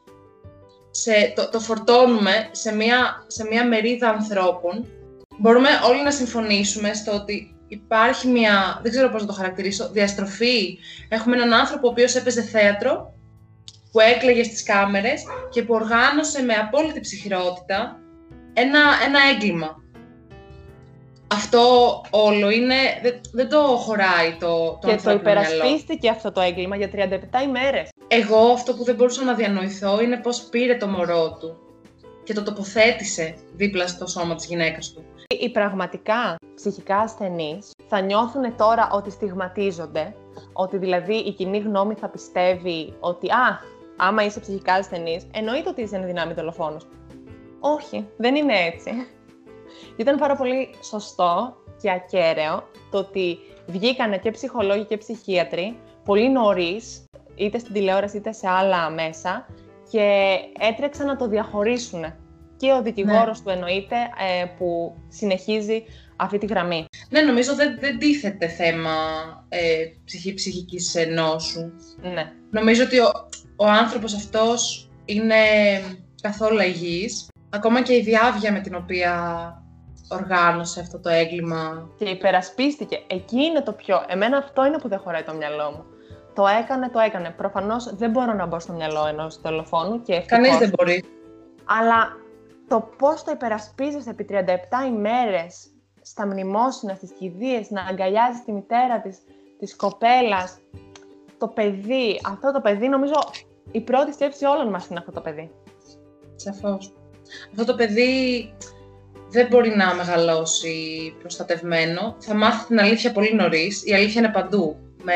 σε, 0.90 1.32
το, 1.36 1.48
το 1.48 1.60
φορτώνουμε 1.60 2.48
σε 2.50 2.74
μια, 2.74 3.24
σε 3.26 3.46
μια 3.50 3.66
μερίδα 3.66 4.08
ανθρώπων. 4.08 4.86
Μπορούμε 5.38 5.68
όλοι 5.88 6.02
να 6.02 6.10
συμφωνήσουμε 6.10 6.94
στο 6.94 7.12
ότι 7.12 7.56
υπάρχει 7.68 8.28
μια, 8.28 8.80
δεν 8.82 8.90
ξέρω 8.90 9.08
πώς 9.10 9.20
να 9.20 9.26
το 9.26 9.32
χαρακτηρίσω, 9.32 9.90
διαστροφή. 9.90 10.78
Έχουμε 11.08 11.36
έναν 11.36 11.52
άνθρωπο 11.52 11.86
ο 11.86 11.90
οποίος 11.90 12.14
έπαιζε 12.14 12.42
θέατρο, 12.42 13.14
που 13.92 14.00
έκλαιγε 14.00 14.42
στις 14.42 14.62
κάμερες 14.62 15.22
και 15.50 15.62
που 15.62 15.74
οργάνωσε 15.74 16.42
με 16.42 16.54
απόλυτη 16.54 17.00
ψυχηρότητα 17.00 18.00
ένα, 18.52 18.80
ένα 19.06 19.18
έγκλημα 19.34 19.81
αυτό 21.32 22.00
όλο 22.10 22.50
είναι, 22.50 22.74
δεν, 23.02 23.20
δεν 23.32 23.48
το 23.48 23.60
χωράει 23.60 24.36
το, 24.40 24.78
το 24.80 24.88
Και 24.88 25.00
το 25.04 25.10
υπερασπίστηκε 25.10 26.08
αυτό 26.08 26.32
το 26.32 26.40
έγκλημα 26.40 26.76
για 26.76 26.90
37 26.92 27.42
ημέρες. 27.44 27.88
Εγώ 28.08 28.38
αυτό 28.52 28.74
που 28.74 28.84
δεν 28.84 28.94
μπορούσα 28.94 29.24
να 29.24 29.34
διανοηθώ 29.34 30.00
είναι 30.00 30.16
πώς 30.16 30.42
πήρε 30.42 30.76
το 30.76 30.86
μωρό 30.86 31.36
του 31.40 31.56
και 32.24 32.32
το 32.32 32.42
τοποθέτησε 32.42 33.34
δίπλα 33.56 33.86
στο 33.86 34.06
σώμα 34.06 34.34
της 34.34 34.46
γυναίκας 34.46 34.92
του. 34.92 35.04
Οι 35.40 35.50
πραγματικά 35.50 36.36
ψυχικά 36.54 36.96
ασθενείς 36.96 37.70
θα 37.88 38.00
νιώθουν 38.00 38.56
τώρα 38.56 38.88
ότι 38.92 39.10
στιγματίζονται, 39.10 40.14
ότι 40.52 40.76
δηλαδή 40.76 41.14
η 41.14 41.32
κοινή 41.32 41.58
γνώμη 41.58 41.94
θα 41.94 42.08
πιστεύει 42.08 42.94
ότι 43.00 43.30
«Α, 43.30 43.60
άμα 43.96 44.24
είσαι 44.24 44.40
ψυχικά 44.40 44.74
ασθενής, 44.74 45.26
εννοείται 45.34 45.68
ότι 45.68 45.82
είσαι 45.82 45.96
ενδυνάμει 45.96 46.32
δολοφόνος. 46.32 46.86
Όχι, 47.60 48.08
δεν 48.16 48.34
είναι 48.34 48.54
έτσι. 48.74 48.90
Ήταν 49.96 50.18
πάρα 50.18 50.36
πολύ 50.36 50.68
σωστό 50.82 51.56
και 51.82 51.90
ακέραιο 51.90 52.62
το 52.90 52.98
ότι 52.98 53.38
βγήκανε 53.66 54.18
και 54.18 54.30
ψυχολόγοι 54.30 54.84
και 54.84 54.96
ψυχίατροι 54.96 55.76
πολύ 56.04 56.30
νωρίς, 56.30 57.04
είτε 57.34 57.58
στην 57.58 57.72
τηλεόραση 57.72 58.16
είτε 58.16 58.32
σε 58.32 58.48
άλλα 58.48 58.90
μέσα, 58.90 59.46
και 59.90 60.36
έτρεξαν 60.58 61.06
να 61.06 61.16
το 61.16 61.28
διαχωρίσουν. 61.28 62.04
Και 62.56 62.72
ο 62.72 62.82
δικηγόρος 62.82 63.38
ναι. 63.38 63.44
του 63.44 63.50
εννοείται 63.50 63.96
ε, 63.96 64.44
που 64.58 64.94
συνεχίζει 65.08 65.84
αυτή 66.16 66.38
τη 66.38 66.46
γραμμή. 66.46 66.84
Ναι, 67.08 67.20
νομίζω 67.20 67.54
δεν, 67.54 67.78
δεν 67.80 67.98
τίθεται 67.98 68.48
θέμα 68.48 68.94
ε, 69.48 69.84
ψυχή, 70.04 70.34
ψυχικής 70.34 70.96
νόσου. 71.14 71.60
Ναι. 72.00 72.32
Νομίζω 72.50 72.84
ότι 72.84 72.98
ο, 72.98 73.10
ο 73.56 73.66
άνθρωπος 73.66 74.14
αυτός 74.14 74.90
είναι 75.04 75.34
καθόλου 76.22 76.60
υγιής. 76.60 77.28
Ακόμα 77.50 77.82
και 77.82 77.94
η 77.94 78.00
διάβια 78.00 78.52
με 78.52 78.60
την 78.60 78.74
οποία 78.74 79.12
οργάνωσε 80.12 80.80
αυτό 80.80 80.98
το 80.98 81.08
έγκλημα. 81.08 81.88
Και 81.98 82.04
υπερασπίστηκε. 82.04 83.02
Εκεί 83.06 83.42
είναι 83.42 83.60
το 83.60 83.72
πιο... 83.72 84.04
Εμένα 84.06 84.36
αυτό 84.36 84.66
είναι 84.66 84.78
που 84.78 84.88
δεν 84.88 84.98
χωράει 84.98 85.22
το 85.22 85.34
μυαλό 85.34 85.70
μου. 85.70 85.84
Το 86.34 86.46
έκανε, 86.46 86.88
το 86.88 86.98
έκανε. 86.98 87.30
Προφανώς 87.30 87.96
δεν 87.96 88.10
μπορώ 88.10 88.32
να 88.32 88.46
μπω 88.46 88.60
στο 88.60 88.72
μυαλό 88.72 89.06
ενός 89.06 89.40
δολοφόνου 89.40 90.02
και 90.02 90.14
ευτυχώς. 90.14 90.46
Κανείς 90.46 90.58
δεν 90.58 90.72
μπορεί. 90.76 91.04
Αλλά 91.64 92.16
το 92.68 92.88
πώς 92.98 93.24
το 93.24 93.30
υπερασπίζεσαι 93.30 94.10
επί 94.10 94.26
37 94.30 94.86
ημέρες 94.86 95.66
στα 96.00 96.26
μνημόσυνα, 96.26 96.94
στις 96.94 97.10
κηδείες, 97.18 97.70
να 97.70 97.82
αγκαλιάζεις 97.82 98.44
τη 98.44 98.52
μητέρα 98.52 99.00
της 99.00 99.18
της 99.62 99.76
κοπέλας, 99.76 100.58
το 101.38 101.48
παιδί. 101.48 102.20
Αυτό 102.24 102.52
το 102.52 102.60
παιδί, 102.60 102.88
νομίζω, 102.88 103.14
η 103.70 103.80
πρώτη 103.80 104.12
σκέψη 104.12 104.44
όλων 104.44 104.68
μας 104.68 104.86
είναι 104.86 104.98
αυτό 104.98 105.12
το 105.12 105.20
παιδί. 105.20 105.50
Σαφώς. 106.36 106.92
Αυτό 107.50 107.64
το 107.64 107.74
παιδί 107.74 108.52
δεν 109.32 109.46
μπορεί 109.50 109.76
να 109.76 109.94
μεγαλώσει 109.94 110.76
προστατευμένο. 111.18 112.16
Θα 112.18 112.34
μάθει 112.34 112.66
την 112.66 112.80
αλήθεια 112.80 113.12
πολύ 113.12 113.34
νωρίς. 113.34 113.82
Η 113.86 113.94
αλήθεια 113.94 114.20
είναι 114.20 114.32
παντού 114.32 114.76
με, 115.02 115.12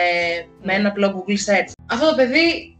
με 0.62 0.73
ένα 0.73 0.88
απλό 0.88 1.14
Google 1.16 1.52
Search. 1.52 1.70
Αυτό 1.87 2.08
το 2.08 2.14
παιδί 2.14 2.78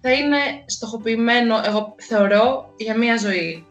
θα 0.00 0.12
είναι 0.12 0.36
στοχοποιημένο, 0.66 1.60
εγώ 1.64 1.94
θεωρώ, 1.96 2.72
για 2.76 2.96
μία 2.96 3.16
ζωή. 3.16 3.66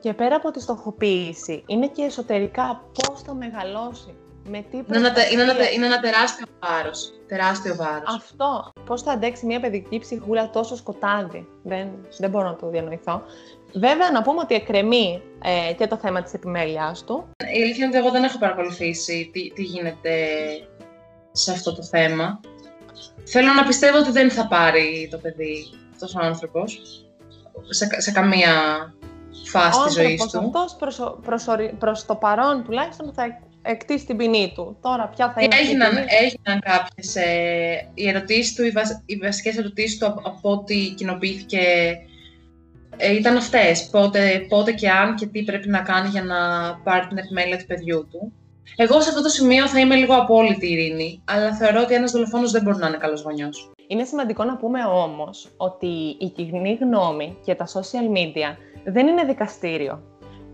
Και 0.00 0.12
πέρα 0.12 0.36
από 0.36 0.50
τη 0.50 0.60
στοχοποίηση, 0.60 1.62
είναι 1.66 1.86
και 1.86 2.02
εσωτερικά 2.02 2.82
πώς 2.92 3.22
θα 3.22 3.34
μεγαλώσει. 3.34 4.14
Με 4.48 4.64
τι 4.70 4.76
είναι, 4.76 4.96
ένα, 4.96 5.12
είναι, 5.32 5.42
ένα, 5.42 5.70
είναι 5.70 5.86
ένα 5.86 6.00
τεράστιο 6.00 6.46
βάρος. 6.60 7.12
Τεράστιο 7.26 7.74
βάρος. 7.76 8.14
Αυτό. 8.16 8.72
Πώς 8.84 9.02
θα 9.02 9.12
αντέξει 9.12 9.46
μια 9.46 9.60
παιδική 9.60 9.98
ψυχούλα 9.98 10.50
τόσο 10.50 10.76
σκοτάδι. 10.76 11.48
Δεν, 11.62 11.88
δεν 12.18 12.30
μπορώ 12.30 12.48
να 12.48 12.56
το 12.56 12.68
διανοηθώ. 12.68 13.22
Βέβαια, 13.78 14.10
να 14.10 14.22
πούμε 14.22 14.40
ότι 14.40 14.54
εκκρεμεί 14.54 15.22
ε, 15.42 15.72
και 15.72 15.86
το 15.86 15.96
θέμα 15.96 16.22
της 16.22 16.32
επιμέλειάς 16.32 17.04
του. 17.04 17.28
Η 17.54 17.62
αλήθεια 17.62 17.84
είναι 17.84 17.86
ότι 17.86 17.96
εγώ 17.96 18.10
δεν 18.10 18.24
έχω 18.24 18.38
παρακολουθήσει 18.38 19.30
τι, 19.32 19.52
τι 19.52 19.62
γίνεται 19.62 20.26
σε 21.32 21.52
αυτό 21.52 21.74
το 21.74 21.82
θέμα. 21.82 22.40
Θέλω 23.24 23.52
να 23.52 23.64
πιστεύω 23.66 23.98
ότι 23.98 24.10
δεν 24.10 24.30
θα 24.30 24.46
πάρει 24.46 25.08
το 25.10 25.18
παιδί 25.18 25.64
αυτός 25.92 26.14
ο 26.14 26.18
άνθρωπος 26.22 26.80
σε, 27.68 27.88
σε 28.00 28.12
καμία 28.12 28.54
φάση 29.44 29.82
της 29.84 29.92
ζωής 29.92 30.26
του. 30.26 30.38
αυτός 30.38 30.76
προς, 30.78 31.18
προς, 31.22 31.44
προς, 31.78 32.06
το 32.06 32.14
παρόν 32.14 32.64
τουλάχιστον 32.64 33.12
θα 33.12 33.40
εκτίσει 33.62 34.06
την 34.06 34.16
ποινή 34.16 34.52
του. 34.54 34.76
Τώρα 34.80 35.08
πια 35.08 35.32
θα 35.32 35.42
είναι 35.42 35.56
έγιναν, 35.56 35.90
ποινή. 35.90 36.06
έγιναν 36.08 36.60
κάποιες, 36.60 37.16
ε, 37.16 37.90
οι 37.94 38.08
ερωτήσεις 38.08 38.54
του, 38.54 38.64
οι, 38.64 38.70
βασ, 38.70 38.90
οι 39.06 39.16
βασικές 39.16 39.56
ερωτήσεις 39.56 39.98
του 39.98 40.06
από, 40.06 40.20
από 40.24 40.50
ό,τι 40.50 40.94
κοινοποιήθηκε 40.96 41.58
ε, 41.58 41.94
ήταν 43.00 43.36
αυτές. 43.36 43.88
Πότε, 43.90 44.46
πότε 44.48 44.72
και 44.72 44.90
αν 44.90 45.14
και 45.14 45.26
τι 45.26 45.42
πρέπει 45.42 45.68
να 45.68 45.80
κάνει 45.80 46.08
για 46.08 46.24
να 46.24 46.36
πάρει 46.84 47.06
την 47.06 47.18
επιμέλεια 47.18 47.58
του 47.58 47.66
παιδιού 47.66 48.08
του. 48.10 48.32
Εγώ 48.76 49.00
σε 49.00 49.08
αυτό 49.08 49.22
το 49.22 49.28
σημείο 49.28 49.68
θα 49.68 49.80
είμαι 49.80 49.94
λίγο 49.94 50.14
απόλυτη 50.14 50.72
ειρήνη, 50.72 51.22
αλλά 51.24 51.54
θεωρώ 51.54 51.80
ότι 51.80 51.94
ένας 51.94 52.10
δολοφόνος 52.10 52.50
δεν 52.50 52.62
μπορεί 52.62 52.76
να 52.78 52.86
είναι 52.88 52.96
καλός 52.96 53.22
γονιός. 53.22 53.70
Είναι 53.86 54.04
σημαντικό 54.04 54.44
να 54.44 54.56
πούμε 54.56 54.84
όμως 54.84 55.52
ότι 55.56 56.16
η 56.18 56.28
κοινή 56.36 56.78
γνώμη 56.80 57.38
και 57.44 57.54
τα 57.54 57.66
social 57.66 58.16
media 58.16 58.56
δεν 58.84 59.06
είναι 59.06 59.24
δικαστήριο. 59.24 60.02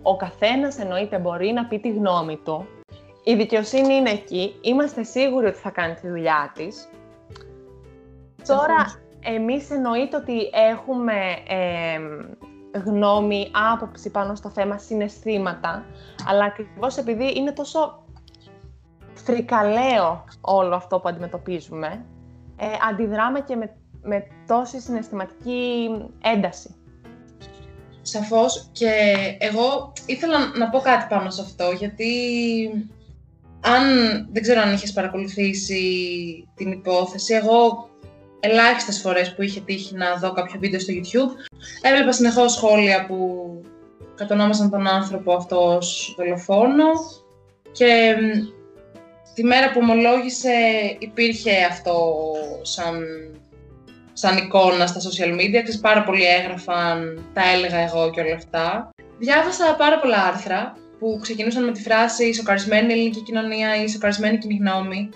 Ο 0.02 0.16
καθένας 0.16 0.78
εννοείται 0.78 1.18
μπορεί 1.18 1.52
να 1.52 1.64
πει 1.64 1.78
τη 1.78 1.90
γνώμη 1.90 2.40
του. 2.44 2.66
Η 3.25 3.34
δικαιοσύνη 3.34 3.94
είναι 3.94 4.11
εκεί. 4.11 4.54
Είμαστε 4.61 5.02
σίγουροι 5.02 5.46
ότι 5.46 5.58
θα 5.58 5.70
κάνει 5.70 5.94
τη 5.94 6.08
δουλειά 6.08 6.52
της. 6.54 6.88
Τώρα, 8.46 9.02
εμείς 9.23 9.71
εννοείται 9.71 10.17
ότι 10.17 10.50
έχουμε 10.52 11.14
ε, 11.49 11.99
γνώμη, 12.79 13.50
άποψη 13.73 14.11
πάνω 14.11 14.35
στο 14.35 14.50
θέμα, 14.50 14.79
συναισθήματα, 14.79 15.85
αλλά 16.26 16.45
ακριβώς 16.45 16.97
επειδή 16.97 17.33
είναι 17.37 17.52
τόσο 17.52 18.05
φρικαλαίο 19.14 20.25
όλο 20.41 20.75
αυτό 20.75 21.00
που 21.00 21.09
αντιμετωπίζουμε, 21.09 22.05
ε, 22.57 22.67
αντιδράμε 22.91 23.41
και 23.41 23.57
με, 23.57 23.76
με 24.02 24.26
τόση 24.47 24.81
συναισθηματική 24.81 25.88
ένταση. 26.23 26.75
Σαφώς 28.02 28.69
και 28.73 28.91
εγώ 29.38 29.93
ήθελα 30.07 30.38
να 30.57 30.69
πω 30.69 30.79
κάτι 30.79 31.07
πάνω 31.09 31.31
σε 31.31 31.43
αυτό, 31.43 31.71
γιατί 31.79 32.11
αν 33.61 33.83
δεν 34.33 34.43
ξέρω 34.43 34.61
αν 34.61 34.73
είχες 34.73 34.93
παρακολουθήσει 34.93 35.83
την 36.55 36.73
υπόθεση, 36.73 37.35
εγώ 37.35 37.91
ελάχιστες 38.44 39.00
φορές 39.00 39.34
που 39.34 39.42
είχε 39.42 39.61
τύχει 39.61 39.94
να 39.94 40.16
δω 40.16 40.32
κάποιο 40.32 40.61
βίντεο 40.61 40.80
στο 40.80 40.92
YouTube, 40.92 41.56
έβλεπα 41.82 42.12
συνεχώς 42.12 42.52
σχόλια 42.52 43.06
που 43.06 43.16
κατονόμασαν 44.14 44.70
τον 44.70 44.87
άνθρωπο 44.87 45.34
αυτό 45.34 45.76
ως 45.76 46.14
δολοφόνο 46.18 46.84
και 47.72 48.14
τη 49.34 49.44
μέρα 49.44 49.70
που 49.70 49.78
ομολόγησε 49.82 50.50
υπήρχε 50.99 51.64
αυτό 51.70 52.14
σαν, 52.62 53.04
σαν 54.12 54.37
εικόνα 54.37 54.87
στα 54.87 55.00
social 55.00 55.32
media, 55.34 55.50
ξέρεις, 55.50 55.80
πάρα 55.80 56.02
πολλοί 56.02 56.25
έγραφαν, 56.25 57.26
τα 57.34 57.42
έλεγα 57.54 57.78
εγώ 57.78 58.11
και 58.11 58.20
όλα 58.20 58.34
αυτά. 58.34 58.90
Διάβασα 59.18 59.75
πάρα 59.78 59.99
πολλά 59.99 60.22
άρθρα 60.22 60.76
που 60.99 61.18
ξεκινούσαν 61.22 61.64
με 61.64 61.72
τη 61.72 61.82
φράση 61.82 62.28
«Η 62.28 62.34
σοκαρισμένη 62.34 62.92
ελληνική 62.92 63.22
κοινωνία» 63.22 63.76
ή 63.76 63.82
«Η 63.82 63.88
σοκαρισμένη 63.88 64.38
κοινή 64.38 64.56
γνώμη». 64.56 65.08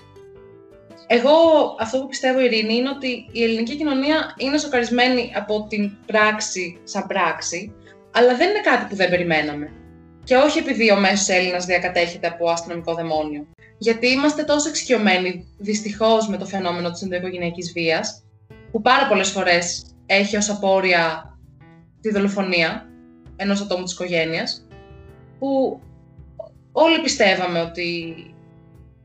Εγώ 1.06 1.32
αυτό 1.78 2.00
που 2.00 2.06
πιστεύω, 2.06 2.40
Ειρήνη, 2.40 2.74
είναι 2.74 2.88
ότι 2.88 3.28
η 3.32 3.42
ελληνική 3.42 3.76
κοινωνία 3.76 4.34
είναι 4.36 4.58
σοκαρισμένη 4.58 5.32
από 5.36 5.66
την 5.68 5.90
πράξη 6.06 6.80
σαν 6.84 7.06
πράξη, 7.06 7.74
αλλά 8.12 8.36
δεν 8.36 8.50
είναι 8.50 8.60
κάτι 8.60 8.84
που 8.88 8.96
δεν 8.96 9.10
περιμέναμε. 9.10 9.72
Και 10.24 10.36
όχι 10.36 10.58
επειδή 10.58 10.90
ο 10.90 10.96
μέσος 10.96 11.28
Έλληνας 11.28 11.64
διακατέχεται 11.64 12.26
από 12.26 12.50
αστυνομικό 12.50 12.94
δαιμόνιο. 12.94 13.46
Γιατί 13.78 14.08
είμαστε 14.08 14.42
τόσο 14.42 14.68
εξοικειωμένοι, 14.68 15.46
δυστυχώς, 15.58 16.28
με 16.28 16.36
το 16.36 16.46
φαινόμενο 16.46 16.90
της 16.90 17.02
ενδοοικογενειακής 17.02 17.72
βίας, 17.72 18.24
που 18.72 18.80
πάρα 18.80 19.06
πολλές 19.06 19.30
φορές 19.30 19.94
έχει 20.06 20.36
ως 20.36 20.50
απόρρια 20.50 21.36
τη 22.00 22.10
δολοφονία 22.10 22.88
ενός 23.36 23.60
ατόμου 23.60 23.84
της 23.84 23.92
οικογένειας, 23.92 24.66
που 25.38 25.80
όλοι 26.72 27.00
πιστεύαμε 27.00 27.60
ότι 27.60 28.16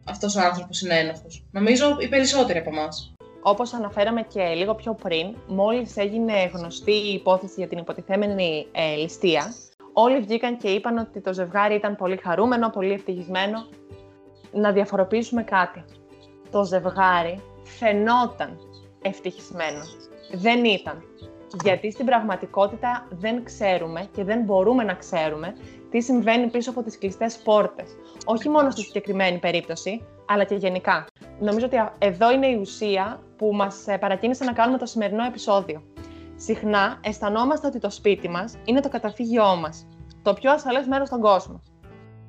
αυτός 0.05 0.35
ο 0.35 0.41
άνθρωπος 0.41 0.81
είναι 0.81 0.99
ένοχος. 0.99 1.45
Νομίζω 1.51 1.95
οι 1.99 2.07
περισσότεροι 2.07 2.59
από 2.59 2.69
εμάς. 2.69 3.13
Όπως 3.41 3.73
αναφέραμε 3.73 4.21
και 4.21 4.43
λίγο 4.43 4.75
πιο 4.75 4.93
πριν, 4.93 5.35
μόλις 5.47 5.97
έγινε 5.97 6.51
γνωστή 6.53 6.91
η 6.91 7.13
υπόθεση 7.13 7.53
για 7.57 7.67
την 7.67 7.77
υποτιθέμενη 7.77 8.67
ε, 8.71 8.95
ληστεία, 8.95 9.53
όλοι 9.93 10.19
βγήκαν 10.19 10.57
και 10.57 10.67
είπαν 10.69 10.97
ότι 10.97 11.21
το 11.21 11.33
ζευγάρι 11.33 11.75
ήταν 11.75 11.95
πολύ 11.95 12.17
χαρούμενο, 12.17 12.69
πολύ 12.69 12.91
ευτυχισμένο. 12.91 13.65
Να 14.51 14.71
διαφοροποιήσουμε 14.71 15.43
κάτι. 15.43 15.83
Το 16.51 16.63
ζευγάρι 16.63 17.41
φαινόταν 17.63 18.57
ευτυχισμένο. 19.01 19.83
Δεν 20.33 20.65
ήταν. 20.65 21.03
Γιατί 21.63 21.91
στην 21.91 22.05
πραγματικότητα 22.05 23.07
δεν 23.09 23.43
ξέρουμε 23.43 24.07
και 24.15 24.23
δεν 24.23 24.43
μπορούμε 24.43 24.83
να 24.83 24.93
ξέρουμε 24.93 25.53
τι 25.91 26.01
συμβαίνει 26.01 26.47
πίσω 26.49 26.69
από 26.69 26.83
τις 26.83 26.97
κλειστές 26.97 27.37
πόρτες. 27.37 27.89
Όχι 28.25 28.49
μόνο 28.49 28.69
στη 28.69 28.81
συγκεκριμένη 28.81 29.37
περίπτωση, 29.37 30.05
αλλά 30.25 30.43
και 30.43 30.55
γενικά. 30.55 31.07
Νομίζω 31.39 31.65
ότι 31.65 31.77
εδώ 31.99 32.31
είναι 32.31 32.47
η 32.47 32.55
ουσία 32.55 33.23
που 33.37 33.51
μας 33.53 33.87
ε, 33.87 33.97
παρακίνησε 33.97 34.43
να 34.43 34.53
κάνουμε 34.53 34.77
το 34.77 34.85
σημερινό 34.85 35.23
επεισόδιο. 35.23 35.83
Συχνά 36.35 36.99
αισθανόμαστε 37.03 37.67
ότι 37.67 37.79
το 37.79 37.89
σπίτι 37.89 38.29
μας 38.29 38.57
είναι 38.65 38.79
το 38.79 38.89
καταφύγιό 38.89 39.55
μας, 39.55 39.87
το 40.21 40.33
πιο 40.33 40.51
ασφαλές 40.51 40.87
μέρος 40.87 41.07
στον 41.07 41.21
κόσμο. 41.21 41.61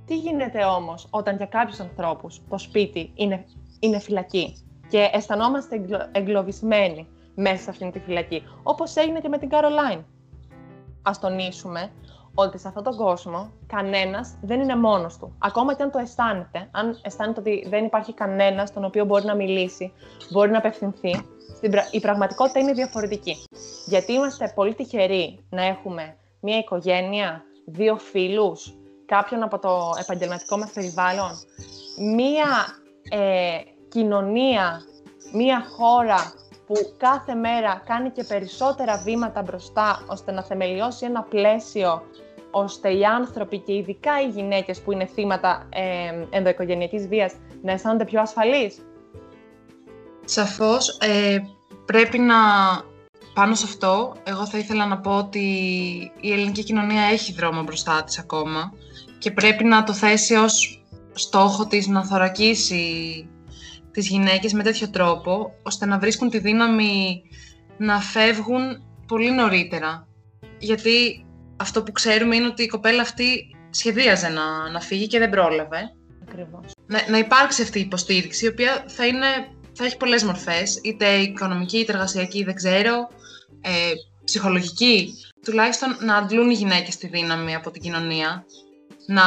Τι 0.06 0.16
γίνεται 0.16 0.64
όμως 0.64 1.06
όταν 1.10 1.36
για 1.36 1.46
κάποιους 1.46 1.80
ανθρώπους 1.80 2.40
το 2.48 2.58
σπίτι 2.58 3.12
είναι, 3.14 3.44
είναι 3.80 3.98
φυλακή 3.98 4.56
και 4.88 5.10
αισθανόμαστε 5.12 5.80
εγκλωβισμένοι 6.12 7.08
μέσα 7.34 7.62
σε 7.62 7.70
αυτήν 7.70 7.90
τη 7.90 7.98
φυλακή, 7.98 8.42
όπως 8.62 8.96
έγινε 8.96 9.20
και 9.20 9.28
με 9.28 9.38
την 9.38 9.48
Καρολάιν. 9.48 10.04
Ας 11.02 11.18
τονίσουμε 11.20 11.90
ότι 12.34 12.58
σε 12.58 12.68
αυτόν 12.68 12.82
τον 12.82 12.96
κόσμο 12.96 13.52
κανένας 13.66 14.34
δεν 14.42 14.60
είναι 14.60 14.76
μόνος 14.76 15.18
του. 15.18 15.34
Ακόμα 15.38 15.74
και 15.74 15.82
αν 15.82 15.90
το 15.90 15.98
αισθάνεται, 15.98 16.68
αν 16.70 16.98
αισθάνεται 17.02 17.40
ότι 17.40 17.66
δεν 17.68 17.84
υπάρχει 17.84 18.14
κανένας 18.14 18.68
στον 18.68 18.84
οποίο 18.84 19.04
μπορεί 19.04 19.24
να 19.24 19.34
μιλήσει, 19.34 19.92
μπορεί 20.30 20.50
να 20.50 20.58
απευθυνθεί, 20.58 21.24
η 21.90 22.00
πραγματικότητα 22.00 22.60
είναι 22.60 22.72
διαφορετική. 22.72 23.36
Γιατί 23.86 24.12
είμαστε 24.12 24.52
πολύ 24.54 24.74
τυχεροί 24.74 25.44
να 25.50 25.64
έχουμε 25.64 26.16
μία 26.40 26.58
οικογένεια, 26.58 27.42
δύο 27.66 27.96
φίλους, 27.96 28.74
κάποιον 29.06 29.42
από 29.42 29.58
το 29.58 29.90
επαγγελματικό 30.00 30.56
μας 30.56 30.70
περιβάλλον, 30.70 31.30
μία 32.14 32.46
ε, 33.10 33.58
κοινωνία, 33.88 34.80
μία 35.32 35.64
χώρα 35.76 36.32
που 36.72 36.94
κάθε 36.96 37.34
μέρα 37.34 37.82
κάνει 37.86 38.10
και 38.10 38.24
περισσότερα 38.24 38.96
βήματα 38.96 39.42
μπροστά 39.42 40.04
ώστε 40.06 40.32
να 40.32 40.42
θεμελιώσει 40.42 41.04
ένα 41.04 41.22
πλαίσιο 41.22 42.02
ώστε 42.50 42.92
οι 42.92 43.04
άνθρωποι 43.04 43.58
και 43.58 43.74
ειδικά 43.74 44.20
οι 44.22 44.28
γυναίκες 44.28 44.80
που 44.80 44.92
είναι 44.92 45.06
θύματα 45.06 45.68
ε, 45.68 46.26
ενδοοικογενειακής 46.30 47.08
βίας 47.08 47.32
να 47.62 47.72
αισθάνονται 47.72 48.04
πιο 48.04 48.20
ασφαλείς. 48.20 48.78
Σαφώς. 50.24 50.98
Ε, 51.00 51.38
πρέπει 51.84 52.18
να 52.18 52.34
πάνω 53.34 53.54
σε 53.54 53.64
αυτό, 53.64 54.14
εγώ 54.24 54.46
θα 54.46 54.58
ήθελα 54.58 54.86
να 54.86 54.98
πω 54.98 55.16
ότι 55.16 55.40
η 56.20 56.32
ελληνική 56.32 56.64
κοινωνία 56.64 57.02
έχει 57.02 57.32
δρόμο 57.32 57.62
μπροστά 57.62 58.02
της 58.04 58.18
ακόμα 58.18 58.72
και 59.18 59.30
πρέπει 59.30 59.64
να 59.64 59.84
το 59.84 59.92
θέσει 59.92 60.34
ως 60.34 60.84
στόχο 61.12 61.66
της 61.66 61.86
να 61.86 62.04
θωρακίσει 62.04 63.26
τις 63.92 64.08
γυναίκες 64.08 64.52
με 64.52 64.62
τέτοιο 64.62 64.90
τρόπο, 64.90 65.54
ώστε 65.62 65.86
να 65.86 65.98
βρίσκουν 65.98 66.30
τη 66.30 66.38
δύναμη 66.38 67.22
να 67.76 68.00
φεύγουν 68.00 68.82
πολύ 69.06 69.30
νωρίτερα. 69.30 70.08
Γιατί 70.58 71.26
αυτό 71.56 71.82
που 71.82 71.92
ξέρουμε 71.92 72.36
είναι 72.36 72.46
ότι 72.46 72.62
η 72.62 72.66
κοπέλα 72.66 73.02
αυτή 73.02 73.56
σχεδίαζε 73.70 74.28
να, 74.28 74.70
να 74.70 74.80
φύγει 74.80 75.06
και 75.06 75.18
δεν 75.18 75.30
πρόλαβε. 75.30 75.92
Ακριβώς. 76.22 76.72
Να, 76.86 77.10
να 77.10 77.18
υπάρξει 77.18 77.62
αυτή 77.62 77.78
η 77.78 77.82
υποστήριξη, 77.82 78.44
η 78.44 78.48
οποία 78.48 78.84
θα, 78.86 79.06
είναι, 79.06 79.26
θα 79.72 79.84
έχει 79.84 79.96
πολλές 79.96 80.24
μορφές, 80.24 80.80
είτε 80.82 81.06
οικονομική, 81.06 81.78
είτε 81.78 81.92
εργασιακή, 81.92 82.44
δεν 82.44 82.54
ξέρω, 82.54 83.08
ε, 83.60 83.92
ψυχολογική. 84.24 85.14
Τουλάχιστον 85.44 85.96
να 86.00 86.16
αντλούν 86.16 86.50
οι 86.50 86.54
γυναίκες 86.54 86.96
τη 86.96 87.06
δύναμη 87.06 87.54
από 87.54 87.70
την 87.70 87.82
κοινωνία, 87.82 88.46
να, 89.06 89.22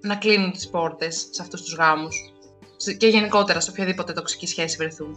να 0.00 0.16
κλείνουν 0.16 0.52
τις 0.52 0.68
πόρτες 0.68 1.28
σε 1.30 1.42
αυτούς 1.42 1.62
τους 1.62 1.74
γάμους 1.74 2.32
και 2.98 3.06
γενικότερα 3.06 3.60
σε 3.60 3.70
οποιαδήποτε 3.70 4.12
τοξική 4.12 4.46
σχέση 4.46 4.76
βρεθούν. 4.76 5.16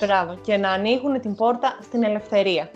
Μπράβο. 0.00 0.34
Και 0.34 0.56
να 0.56 0.70
ανοίγουν 0.70 1.20
την 1.20 1.34
πόρτα 1.34 1.78
στην 1.82 2.04
ελευθερία. 2.04 2.70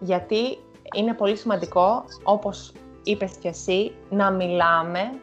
Γιατί 0.00 0.58
είναι 0.94 1.14
πολύ 1.14 1.36
σημαντικό, 1.36 2.04
όπως 2.22 2.72
είπες 3.02 3.32
κι 3.40 3.48
εσύ, 3.48 3.92
να 4.10 4.30
μιλάμε. 4.30 5.20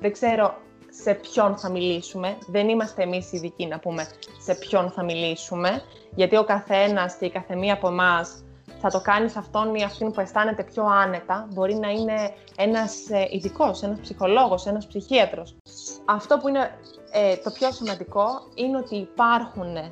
Δεν 0.00 0.12
ξέρω 0.12 0.54
σε 0.90 1.14
ποιον 1.14 1.56
θα 1.56 1.70
μιλήσουμε. 1.70 2.36
Δεν 2.46 2.68
είμαστε 2.68 3.02
εμείς 3.02 3.32
ειδικοί 3.32 3.66
να 3.66 3.78
πούμε 3.78 4.06
σε 4.40 4.54
ποιον 4.54 4.90
θα 4.90 5.04
μιλήσουμε. 5.04 5.82
Γιατί 6.14 6.36
ο 6.36 6.44
καθένας 6.44 7.14
και 7.14 7.24
η 7.24 7.30
καθεμία 7.30 7.72
από 7.72 7.88
εμάς 7.88 8.44
θα 8.80 8.90
το 8.90 9.00
κάνει 9.00 9.28
σε 9.28 9.38
αυτόν 9.38 9.74
ή 9.74 9.82
αυτήν 9.82 10.10
που 10.10 10.20
αισθάνεται 10.20 10.64
πιο 10.64 10.84
άνετα. 10.84 11.48
Μπορεί 11.52 11.74
να 11.74 11.88
είναι 11.90 12.34
ένας 12.56 13.10
ε, 13.10 13.28
ειδικός, 13.30 13.82
ένας 13.82 13.98
ψυχολόγος, 14.00 14.66
ένας 14.66 14.86
ψυχίατρος. 14.86 15.56
Αυτό 16.04 16.38
που 16.38 16.48
είναι 16.48 16.70
ε, 17.12 17.36
το 17.36 17.50
πιο 17.50 17.72
σημαντικό 17.72 18.26
είναι 18.54 18.76
ότι 18.76 18.96
υπάρχουν 18.96 19.76
ε, 19.76 19.90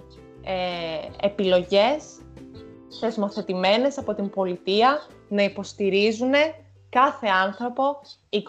επιλογές 1.21 2.21
θεσμοθετημένες 3.01 3.99
από 3.99 4.15
την 4.15 4.31
πολιτεία 4.31 4.99
να 5.29 5.43
υποστηρίζουν 5.43 6.33
κάθε 6.89 7.27
άνθρωπο 7.27 8.01
24 8.31 8.41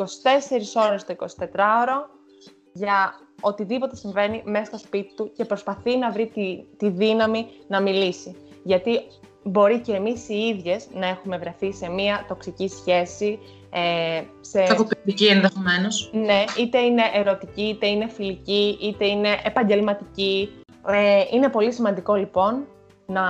ώρες 0.88 1.06
το 1.06 1.16
24ωρο 1.20 2.20
για 2.74 3.14
οτιδήποτε 3.42 3.96
συμβαίνει 3.96 4.42
μέσα 4.46 4.66
στο 4.66 4.78
σπίτι 4.78 5.14
του 5.16 5.32
και 5.36 5.46
προσπαθεί 5.46 5.98
να 5.98 6.12
βρει 6.12 6.28
τη, 6.28 6.64
τη 6.78 6.90
δύναμη 6.90 7.48
να 7.68 7.82
μιλήσει. 7.82 8.36
Γιατί 8.64 9.02
μπορεί 9.44 9.80
και 9.80 9.94
εμείς 9.94 10.30
οι 10.30 10.36
ίδιες 10.36 10.88
να 10.94 11.08
έχουμε 11.08 11.38
βρεθεί 11.38 11.74
σε 11.74 11.90
μία 11.90 12.26
τοξική 12.28 12.68
σχέση, 12.68 13.40
ε, 13.70 14.24
σε... 14.42 14.64
Κακοποιητική 14.64 15.26
ενδεχομένως. 15.26 16.10
Ναι, 16.14 16.44
είτε 16.60 16.80
είναι 16.80 17.02
ερωτική, 17.14 17.62
είτε 17.62 17.88
είναι 17.88 18.08
φιλική, 18.08 18.78
είτε 18.82 19.06
είναι 19.06 19.30
επαγγελματική. 19.44 20.50
Ε, 20.88 21.24
είναι 21.34 21.50
πολύ 21.50 21.74
σημαντικό 21.74 22.14
λοιπόν 22.14 22.68
να 23.06 23.24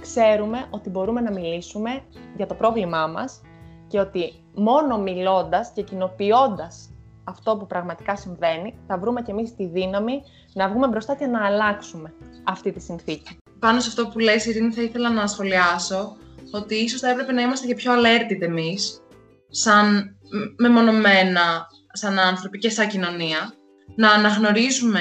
ξέρουμε 0.00 0.66
ότι 0.70 0.90
μπορούμε 0.90 1.20
να 1.20 1.32
μιλήσουμε 1.32 2.00
για 2.36 2.46
το 2.46 2.54
πρόβλημά 2.54 3.06
μας 3.06 3.40
και 3.88 4.00
ότι 4.00 4.32
μόνο 4.54 4.98
μιλώντας 4.98 5.70
και 5.74 5.82
κοινοποιώντας 5.82 6.88
αυτό 7.24 7.56
που 7.56 7.66
πραγματικά 7.66 8.16
συμβαίνει, 8.16 8.74
θα 8.86 8.98
βρούμε 8.98 9.22
κι 9.22 9.30
εμείς 9.30 9.54
τη 9.54 9.66
δύναμη 9.66 10.22
να 10.52 10.68
βγούμε 10.68 10.88
μπροστά 10.88 11.14
και 11.14 11.26
να 11.26 11.46
αλλάξουμε 11.46 12.14
αυτή 12.44 12.72
τη 12.72 12.80
συνθήκη. 12.80 13.36
Πάνω 13.64 13.80
σε 13.80 13.88
αυτό 13.88 14.06
που 14.06 14.18
λες, 14.18 14.46
Ειρήνη, 14.46 14.72
θα 14.72 14.82
ήθελα 14.82 15.10
να 15.10 15.26
σχολιάσω 15.26 16.16
ότι 16.50 16.74
ίσως 16.74 17.00
θα 17.00 17.10
έπρεπε 17.10 17.32
να 17.32 17.42
είμαστε 17.42 17.66
και 17.66 17.74
πιο 17.74 17.92
alerted 17.92 18.40
εμείς, 18.40 19.00
σαν 19.48 20.16
μεμονωμένα, 20.56 21.66
σαν 21.92 22.18
άνθρωποι 22.18 22.58
και 22.58 22.70
σαν 22.70 22.88
κοινωνία, 22.88 23.54
να 23.96 24.10
αναγνωρίζουμε 24.10 25.00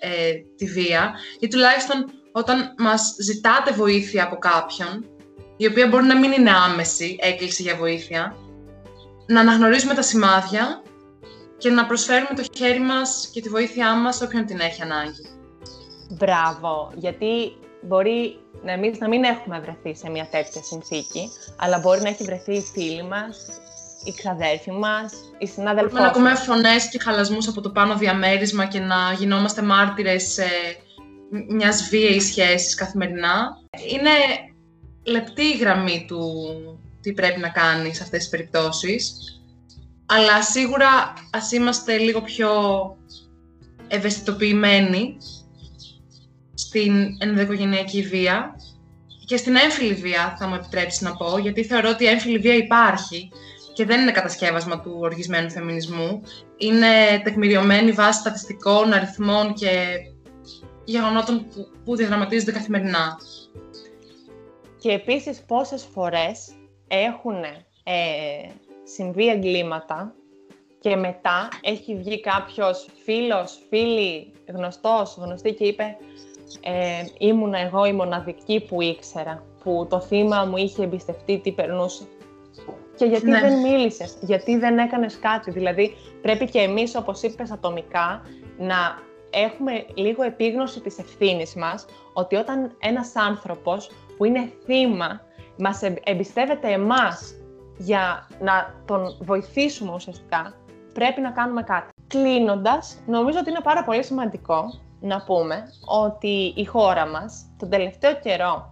ε, 0.00 0.32
τη 0.56 0.66
βία 0.66 1.14
ή 1.40 1.48
τουλάχιστον 1.48 2.10
όταν 2.32 2.74
μας 2.78 3.14
ζητάτε 3.20 3.72
βοήθεια 3.72 4.24
από 4.24 4.36
κάποιον, 4.36 5.04
η 5.56 5.66
οποία 5.66 5.88
μπορεί 5.88 6.04
να 6.04 6.18
μην 6.18 6.32
είναι 6.32 6.50
άμεση 6.50 7.16
έκκληση 7.20 7.62
για 7.62 7.76
βοήθεια, 7.76 8.36
να 9.26 9.40
αναγνωρίζουμε 9.40 9.94
τα 9.94 10.02
σημάδια 10.02 10.82
και 11.58 11.70
να 11.70 11.86
προσφέρουμε 11.86 12.34
το 12.36 12.44
χέρι 12.56 12.80
μας 12.80 13.30
και 13.32 13.40
τη 13.40 13.48
βοήθειά 13.48 13.94
μας 13.94 14.16
σε 14.16 14.24
όποιον 14.24 14.46
την 14.46 14.60
έχει 14.60 14.82
ανάγκη. 14.82 15.26
Μπράβο, 16.10 16.92
γιατί 16.96 17.56
μπορεί 17.82 18.36
να 18.64 18.72
εμείς 18.72 18.98
να 18.98 19.08
μην 19.08 19.24
έχουμε 19.24 19.60
βρεθεί 19.60 19.96
σε 19.96 20.10
μια 20.10 20.28
τέτοια 20.30 20.62
συνθήκη, 20.62 21.30
αλλά 21.56 21.78
μπορεί 21.78 22.00
να 22.00 22.08
έχει 22.08 22.24
βρεθεί 22.24 22.54
η 22.54 22.60
φίλη 22.60 23.02
μας, 23.02 23.46
η 24.04 24.12
ξαδέρφη 24.12 24.70
μας, 24.70 25.12
η 25.38 25.46
συνάδελφός 25.46 26.00
μας. 26.00 26.10
Μπορούμε 26.10 26.30
να 26.30 26.34
ακούμε 26.34 26.54
φωνές 26.54 26.88
και 26.88 26.98
χαλασμούς 26.98 27.48
από 27.48 27.60
το 27.60 27.70
πάνω 27.70 27.96
διαμέρισμα 27.96 28.66
και 28.66 28.78
να 28.78 29.12
γινόμαστε 29.18 29.62
μάρτυρες 29.62 30.38
ε, 30.38 30.46
μιας 31.48 31.88
βίαιης 31.88 32.24
σχέσης 32.24 32.74
καθημερινά. 32.74 33.58
Είναι 33.92 34.10
λεπτή 35.02 35.42
η 35.42 35.56
γραμμή 35.56 36.04
του 36.08 36.20
τι 37.00 37.12
πρέπει 37.12 37.40
να 37.40 37.48
κάνει 37.48 37.94
σε 37.94 38.02
αυτές 38.02 38.18
τις 38.18 38.28
περιπτώσεις. 38.28 39.14
Αλλά 40.06 40.42
σίγουρα 40.42 41.12
ας 41.30 41.52
είμαστε 41.52 41.96
λίγο 41.96 42.20
πιο 42.20 42.50
ευαισθητοποιημένοι 43.88 45.16
στην 46.72 47.16
ενδοοικογενειακή 47.18 48.02
βία 48.02 48.56
και 49.26 49.36
στην 49.36 49.56
έμφυλη 49.56 49.94
βία, 49.94 50.36
θα 50.38 50.46
μου 50.46 50.54
επιτρέψεις 50.54 51.00
να 51.00 51.16
πω, 51.16 51.38
γιατί 51.38 51.64
θεωρώ 51.64 51.88
ότι 51.88 52.04
η 52.04 52.06
έμφυλη 52.06 52.38
βία 52.38 52.54
υπάρχει 52.54 53.30
και 53.72 53.84
δεν 53.84 54.00
είναι 54.00 54.10
κατασκεύασμα 54.10 54.80
του 54.80 54.96
οργισμένου 55.00 55.50
φεμινισμού. 55.50 56.22
Είναι 56.56 57.20
τεκμηριωμένη 57.24 57.92
βάση 57.92 58.20
στατιστικών, 58.20 58.92
αριθμών 58.92 59.54
και 59.54 59.70
γεγονότων 60.84 61.46
που, 61.48 61.68
που 61.84 61.96
διαδραματίζονται 61.96 62.52
καθημερινά. 62.52 63.18
Και 64.78 64.90
επίσης 64.90 65.42
πόσες 65.46 65.84
φορές 65.92 66.52
έχουν 66.88 67.42
ε, 67.84 67.92
συμβεί 68.84 69.28
εγκλήματα 69.28 70.14
και 70.80 70.96
μετά 70.96 71.48
έχει 71.60 71.96
βγει 71.96 72.20
κάποιος 72.20 72.86
φίλος, 73.04 73.62
φίλη, 73.68 74.32
γνωστός, 74.46 75.16
γνωστή 75.18 75.52
και 75.52 75.64
είπε 75.64 75.96
ε, 76.60 77.04
ήμουνα 77.18 77.58
εγώ 77.58 77.84
η 77.84 77.92
μοναδική 77.92 78.64
που 78.68 78.82
ήξερα, 78.82 79.44
που 79.64 79.86
το 79.90 80.00
θύμα 80.00 80.44
μου 80.44 80.56
είχε 80.56 80.82
εμπιστευτεί 80.82 81.38
τι 81.38 81.52
περνούσε. 81.52 82.04
Και 82.96 83.04
γιατί 83.04 83.26
ναι. 83.26 83.40
δεν 83.40 83.60
μίλησες, 83.60 84.16
γιατί 84.20 84.58
δεν 84.58 84.78
έκανες 84.78 85.18
κάτι. 85.18 85.50
Δηλαδή 85.50 85.94
πρέπει 86.22 86.48
και 86.48 86.58
εμείς, 86.58 86.94
όπως 86.96 87.22
είπες 87.22 87.50
ατομικά, 87.50 88.22
να 88.58 88.98
έχουμε 89.30 89.84
λίγο 89.94 90.22
επίγνωση 90.22 90.80
της 90.80 90.98
ευθύνης 90.98 91.54
μας, 91.54 91.84
ότι 92.12 92.36
όταν 92.36 92.76
ένας 92.78 93.16
άνθρωπος 93.16 93.90
που 94.16 94.24
είναι 94.24 94.52
θύμα 94.64 95.20
μας 95.58 95.82
εμπιστεύεται 96.02 96.72
εμάς 96.72 97.34
για 97.78 98.28
να 98.40 98.74
τον 98.84 99.16
βοηθήσουμε 99.20 99.92
ουσιαστικά, 99.94 100.54
πρέπει 100.94 101.20
να 101.20 101.30
κάνουμε 101.30 101.62
κάτι. 101.62 101.88
Κλείνοντας, 102.06 103.02
νομίζω 103.06 103.38
ότι 103.38 103.50
είναι 103.50 103.60
πάρα 103.62 103.84
πολύ 103.84 104.04
σημαντικό 104.04 104.64
να 105.02 105.22
πούμε 105.22 105.62
ότι 105.86 106.52
η 106.56 106.64
χώρα 106.64 107.06
μας 107.06 107.54
τον 107.58 107.70
τελευταίο 107.70 108.14
καιρό 108.14 108.68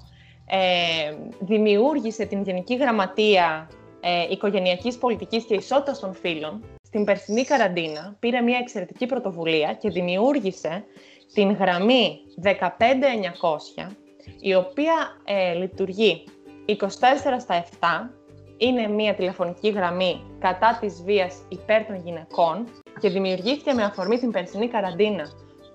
ε, 0.47 1.15
δημιούργησε 1.41 2.25
την 2.25 2.43
Γενική 2.43 2.77
Γραμματεία 2.77 3.71
ε, 4.01 4.27
Οικογενειακής 4.31 4.99
Πολιτικής 4.99 5.45
και 5.45 5.55
Ισότητας 5.55 5.99
των 5.99 6.15
Φύλων 6.15 6.65
στην 6.83 7.05
περσινή 7.05 7.45
καραντίνα 7.45 8.17
πήρε 8.19 8.41
μια 8.41 8.59
εξαιρετική 8.59 9.07
πρωτοβουλία 9.07 9.75
και 9.75 9.91
δημιούργησε 9.91 10.85
την 11.35 11.53
γραμμή 11.53 12.19
15900 13.79 13.91
η 14.41 14.55
οποία 14.55 14.95
ε, 15.25 15.55
λειτουργεί 15.55 16.25
24 16.67 16.77
στα 17.39 17.65
7 17.81 17.87
είναι 18.57 18.89
μια 18.89 19.15
τηλεφωνική 19.15 19.71
γραμμή 19.71 20.23
κατά 20.39 20.79
της 20.81 21.03
βίας 21.03 21.35
υπέρ 21.49 21.87
των 21.87 21.97
γυναικών 22.05 22.69
και 23.01 23.09
δημιουργήθηκε 23.09 23.73
με 23.73 23.83
αφορμή 23.83 24.19
την 24.19 24.31
περσινή 24.31 24.69
καραντίνα 24.69 25.27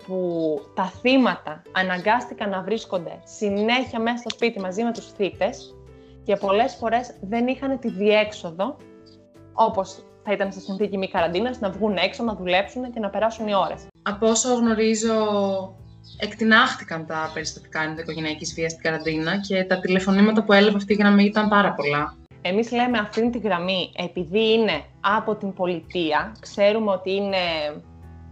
που 0.08 0.60
τα 0.74 0.86
θύματα 0.86 1.62
αναγκάστηκαν 1.72 2.50
να 2.50 2.62
βρίσκονται 2.62 3.20
συνέχεια 3.24 4.00
μέσα 4.00 4.18
στο 4.18 4.30
σπίτι 4.30 4.60
μαζί 4.60 4.84
με 4.84 4.92
τους 4.94 5.12
θύτες 5.12 5.76
και 6.24 6.36
πολλές 6.36 6.76
φορές 6.76 7.16
δεν 7.22 7.48
είχαν 7.48 7.80
τη 7.80 7.90
διέξοδο, 7.90 8.78
όπως 9.54 10.04
θα 10.24 10.32
ήταν 10.32 10.52
σε 10.52 10.60
συνθήκη 10.60 10.98
μη 10.98 11.08
καραντίνας, 11.08 11.60
να 11.60 11.70
βγουν 11.70 11.96
έξω, 11.98 12.24
να 12.24 12.36
δουλέψουν 12.36 12.92
και 12.92 13.00
να 13.00 13.10
περάσουν 13.10 13.48
οι 13.48 13.56
ώρες. 13.56 13.88
Από 14.02 14.28
όσο 14.28 14.54
γνωρίζω, 14.54 15.16
εκτινάχτηκαν 16.18 17.06
τα 17.06 17.32
περιστατικά 17.34 17.82
ενδοοικογενειακής 17.82 18.54
βίας 18.54 18.72
στην 18.72 18.84
καραντίνα 18.84 19.40
και 19.40 19.64
τα 19.64 19.80
τηλεφωνήματα 19.80 20.44
που 20.44 20.54
έλαβε 20.54 20.78
αυτή 20.78 20.94
η 20.94 20.96
γραμμή 20.96 21.24
ήταν 21.24 21.50
πάρα 21.50 21.74
πολλά. 21.74 22.16
Εμείς 22.42 22.72
λέμε 22.72 22.98
αυτή 22.98 23.30
τη 23.30 23.38
γραμμή 23.38 23.92
επειδή 23.96 24.54
είναι 24.54 24.84
από 25.00 25.36
την 25.36 25.54
πολιτεία, 25.54 26.36
ξέρουμε 26.40 26.92
ότι, 26.92 27.12
είναι, 27.12 27.38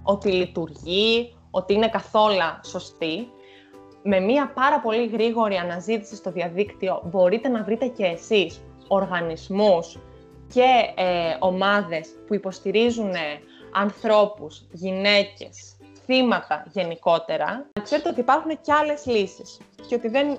ότι 0.03 0.31
λειτουργεί, 0.31 1.35
ότι 1.55 1.73
είναι 1.73 1.89
καθόλου 1.89 2.35
σωστή. 2.65 3.27
Με 4.03 4.19
μία 4.19 4.51
πάρα 4.53 4.79
πολύ 4.79 5.07
γρήγορη 5.07 5.55
αναζήτηση 5.55 6.15
στο 6.15 6.31
διαδίκτυο 6.31 7.01
μπορείτε 7.05 7.47
να 7.47 7.63
βρείτε 7.63 7.87
και 7.87 8.05
εσείς 8.05 8.61
οργανισμούς 8.87 9.97
και 10.53 10.67
ε, 10.95 11.35
ομάδες 11.39 12.07
που 12.27 12.33
υποστηρίζουν 12.33 13.11
ανθρώπους, 13.71 14.65
γυναίκες, 14.71 15.77
θύματα 16.05 16.65
γενικότερα. 16.71 17.65
Ξέρετε 17.83 18.09
ότι 18.09 18.19
υπάρχουν 18.19 18.59
και 18.61 18.73
άλλες 18.73 19.05
λύσεις 19.05 19.57
και 19.87 19.95
ότι 19.95 20.07
δεν 20.07 20.37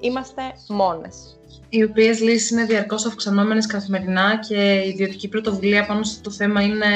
είμαστε 0.00 0.42
μόνες 0.68 1.36
οι 1.74 1.82
οποίες 1.82 2.20
λύσεις 2.20 2.50
είναι 2.50 2.64
διαρκώς 2.64 3.06
αυξανόμενες 3.06 3.66
καθημερινά 3.66 4.38
και 4.48 4.82
η 4.84 4.88
ιδιωτική 4.88 5.28
πρωτοβουλία 5.28 5.86
πάνω 5.86 6.02
στο 6.02 6.30
θέμα 6.30 6.62
είναι 6.62 6.86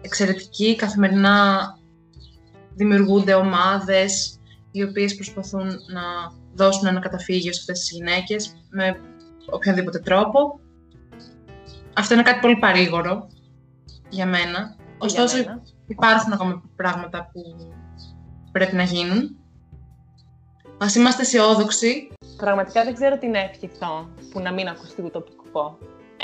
εξαιρετική. 0.00 0.76
Καθημερινά 0.76 1.77
δημιουργούνται 2.78 3.34
ομάδες 3.34 4.38
οι 4.70 4.82
οποίες 4.82 5.14
προσπαθούν 5.14 5.66
να 5.66 6.02
δώσουν 6.54 6.86
ένα 6.86 7.00
καταφύγιο 7.00 7.52
σε 7.52 7.60
αυτές 7.60 7.78
τις 7.78 7.90
γυναίκες 7.90 8.56
με 8.70 9.00
οποιονδήποτε 9.50 9.98
τρόπο. 9.98 10.60
Αυτό 11.94 12.14
είναι 12.14 12.22
κάτι 12.22 12.40
πολύ 12.40 12.56
παρήγορο 12.56 13.28
για 14.08 14.26
μένα. 14.26 14.76
Ωστόσο 14.98 15.36
υπάρχουν 15.86 16.32
ακόμα 16.32 16.62
πράγματα 16.76 17.30
που 17.32 17.40
πρέπει 18.52 18.76
να 18.76 18.82
γίνουν. 18.82 19.36
Ας 20.78 20.94
είμαστε 20.94 21.22
αισιόδοξοι 21.22 22.08
Πραγματικά 22.36 22.84
δεν 22.84 22.94
ξέρω 22.94 23.18
τι 23.18 23.26
είναι 23.26 23.50
εύχριστο 23.52 24.08
που 24.32 24.40
να 24.40 24.52
μην 24.52 24.68
ακουστεί 24.68 25.02
ουτοπικό. 25.02 25.78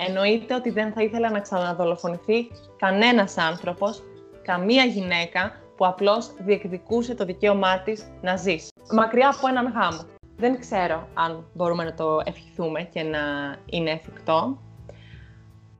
Εννοείται 0.06 0.54
ότι 0.54 0.70
δεν 0.70 0.92
θα 0.92 1.02
ήθελα 1.02 1.30
να 1.30 1.40
ξαναδολοφονηθεί 1.40 2.50
κανένας 2.78 3.36
άνθρωπος, 3.36 4.02
καμία 4.42 4.84
γυναίκα 4.84 5.63
που 5.76 5.86
απλώς 5.86 6.34
διεκδικούσε 6.38 7.14
το 7.14 7.24
δικαίωμά 7.24 7.80
της 7.80 8.12
να 8.22 8.36
ζήσει. 8.36 8.68
Μακριά 8.92 9.28
από 9.28 9.48
έναν 9.48 9.72
γάμο. 9.72 10.00
Δεν 10.36 10.60
ξέρω 10.60 11.08
αν 11.14 11.46
μπορούμε 11.54 11.84
να 11.84 11.94
το 11.94 12.20
ευχηθούμε 12.24 12.82
και 12.82 13.02
να 13.02 13.20
είναι 13.66 13.90
εφικτό. 13.90 14.58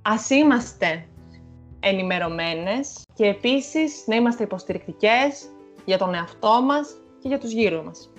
Ας 0.02 0.30
είμαστε 0.30 1.06
ενημερωμένες 1.80 3.02
και 3.14 3.26
επίσης 3.26 4.04
να 4.06 4.14
είμαστε 4.14 4.42
υποστηρικτικές 4.42 5.48
για 5.84 5.98
τον 5.98 6.14
εαυτό 6.14 6.62
μας 6.62 6.94
και 7.20 7.28
για 7.28 7.38
τους 7.38 7.52
γύρω 7.52 7.82
μας. 7.82 8.10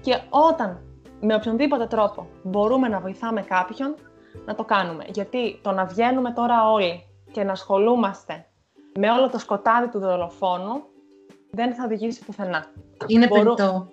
Και 0.00 0.20
όταν 0.30 0.82
με 1.20 1.34
οποιονδήποτε 1.34 1.86
τρόπο 1.86 2.26
μπορούμε 2.42 2.88
να 2.88 3.00
βοηθάμε 3.00 3.42
κάποιον, 3.42 3.94
να 4.46 4.54
το 4.54 4.64
κάνουμε. 4.64 5.04
Γιατί 5.08 5.58
το 5.62 5.72
να 5.72 5.84
βγαίνουμε 5.84 6.32
τώρα 6.32 6.70
όλοι 6.70 7.06
και 7.30 7.44
να 7.44 7.52
ασχολούμαστε 7.52 8.46
με 8.98 9.10
όλο 9.10 9.30
το 9.30 9.38
σκοτάδι 9.38 9.88
του 9.88 9.98
δολοφόνου 9.98 10.82
δεν 11.50 11.74
θα 11.74 11.84
οδηγήσει 11.84 12.24
πουθενά. 12.24 12.66
Είναι 13.06 13.26
Μπορού... 13.26 13.54
περιττό. 13.54 13.88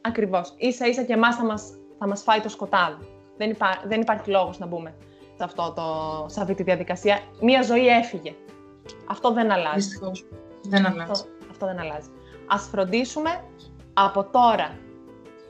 Ακριβώς. 0.00 0.54
Ίσα 0.56 0.86
ίσα 0.86 1.02
και 1.02 1.12
εμάς 1.12 1.36
θα 1.36 1.44
μας, 1.44 1.72
θα 1.98 2.06
μας 2.06 2.22
φάει 2.22 2.40
το 2.40 2.48
σκοτάδι. 2.48 3.08
Δεν, 3.36 3.50
υπά... 3.50 3.82
δεν 3.84 4.00
υπάρχει 4.00 4.30
λόγος 4.30 4.58
να 4.58 4.66
μπούμε 4.66 4.94
σε, 5.36 5.44
αυτό 5.44 5.72
το... 5.76 5.82
σε 6.28 6.40
αυτή 6.40 6.54
τη 6.54 6.62
διαδικασία. 6.62 7.20
Μία 7.40 7.62
ζωή 7.62 7.88
έφυγε. 7.88 8.34
Αυτό 9.06 9.32
δεν 9.32 9.50
αλλάζει. 9.50 9.74
Δυστυχώς. 9.74 10.28
Δεν 10.62 10.86
αλλάζει. 10.86 11.10
Αυτό, 11.10 11.28
αυτό 11.50 11.66
δεν 11.66 11.78
αλλάζει. 11.78 12.08
Ας 12.46 12.62
φροντίσουμε 12.62 13.44
από 13.92 14.24
τώρα 14.24 14.78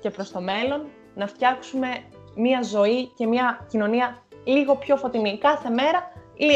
και 0.00 0.10
προς 0.10 0.30
το 0.30 0.40
μέλλον 0.40 0.86
να 1.14 1.26
φτιάξουμε 1.26 1.88
μία 2.34 2.62
ζωή 2.62 3.06
και 3.06 3.26
μία 3.26 3.66
κοινωνία 3.68 4.22
λίγο 4.44 4.76
πιο 4.76 4.96
φωτεινή. 4.96 5.38
Κάθε 5.38 5.70
μέρα 5.70 6.12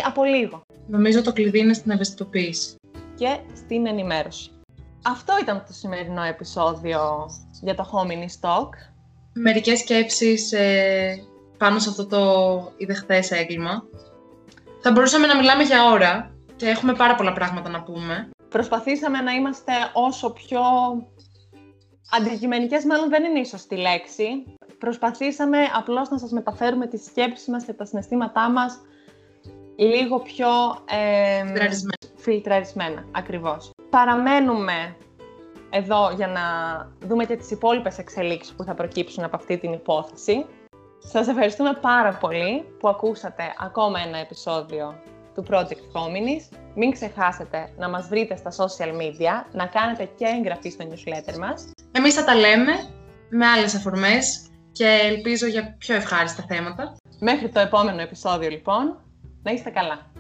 από 0.07 0.25
λίγο. 0.25 0.62
Νομίζω 0.87 1.23
το 1.23 1.33
κλειδί 1.33 1.59
είναι 1.59 1.73
στην 1.73 1.90
ευαισθητοποίηση. 1.90 2.75
Και 3.14 3.38
στην 3.55 3.87
ενημέρωση. 3.87 4.51
Αυτό 5.05 5.35
ήταν 5.42 5.64
το 5.66 5.73
σημερινό 5.73 6.23
επεισόδιο 6.23 7.31
για 7.62 7.75
το 7.75 7.90
Hominy 7.92 8.40
Stock. 8.40 8.68
Μερικές 9.33 9.79
σκέψεις 9.79 10.53
ε, 10.53 11.14
πάνω 11.59 11.79
σε 11.79 11.88
αυτό 11.88 12.07
το 12.07 12.23
ιδεχθές 12.77 13.31
έγκλημα. 13.31 13.85
Θα 14.81 14.92
μπορούσαμε 14.92 15.27
να 15.27 15.37
μιλάμε 15.37 15.62
για 15.62 15.90
ώρα 15.90 16.35
και 16.57 16.66
έχουμε 16.66 16.94
πάρα 16.94 17.14
πολλά 17.14 17.33
πράγματα 17.33 17.68
να 17.70 17.83
πούμε. 17.83 18.31
Προσπαθήσαμε 18.49 19.20
να 19.20 19.33
είμαστε 19.33 19.73
όσο 19.92 20.31
πιο 20.31 20.61
Αντικειμενικές 22.11 22.85
μάλλον 22.85 23.09
δεν 23.09 23.25
είναι 23.25 23.40
η 23.40 23.44
σωστή 23.44 23.77
λέξη. 23.77 24.44
Προσπαθήσαμε 24.79 25.59
απλώς 25.75 26.09
να 26.09 26.18
σας 26.18 26.31
μεταφέρουμε 26.31 26.87
τις 26.87 27.05
σκέψεις 27.05 27.49
μας 27.49 27.64
και 27.64 27.73
τα 27.73 27.85
συναισθήματά 27.85 28.51
μας 28.51 28.81
λίγο 29.76 30.20
πιο 30.20 30.48
ε, 30.90 31.42
φιλτραρισμένα. 32.16 33.04
ακριβώς. 33.12 33.70
Παραμένουμε 33.90 34.96
εδώ 35.70 36.10
για 36.16 36.26
να 36.26 36.42
δούμε 37.08 37.24
και 37.24 37.37
τις 37.37 37.50
υπόλοιπες 37.50 37.98
εξελίξεις 37.98 38.54
που 38.54 38.64
θα 38.64 38.74
προκύψουν 38.74 39.24
από 39.24 39.37
αυτή 39.37 39.58
την 39.58 39.72
υπόθεση. 39.72 40.46
Σας 40.98 41.28
ευχαριστούμε 41.28 41.78
πάρα 41.80 42.14
πολύ 42.14 42.64
που 42.78 42.88
ακούσατε 42.88 43.42
ακόμα 43.58 43.98
ένα 44.00 44.18
επεισόδιο 44.18 44.94
του 45.34 45.44
Project 45.50 45.96
Hominis. 45.96 46.56
Μην 46.74 46.90
ξεχάσετε 46.90 47.68
να 47.76 47.88
μας 47.88 48.08
βρείτε 48.08 48.37
στα 48.37 48.50
social 48.50 48.88
media, 48.88 49.46
να 49.52 49.66
κάνετε 49.66 50.10
και 50.16 50.24
εγγραφή 50.24 50.70
στο 50.70 50.84
newsletter 50.90 51.38
μας. 51.38 51.70
Εμείς 51.92 52.14
θα 52.14 52.24
τα 52.24 52.34
λέμε 52.34 52.72
με 53.28 53.46
άλλες 53.46 53.74
αφορμές 53.74 54.48
και 54.72 54.98
ελπίζω 55.02 55.46
για 55.46 55.74
πιο 55.78 55.94
ευχάριστα 55.94 56.44
θέματα. 56.48 56.96
Μέχρι 57.20 57.48
το 57.48 57.60
επόμενο 57.60 58.00
επεισόδιο 58.00 58.48
λοιπόν, 58.48 58.98
να 59.44 59.50
είστε 59.52 59.70
καλά. 59.70 60.13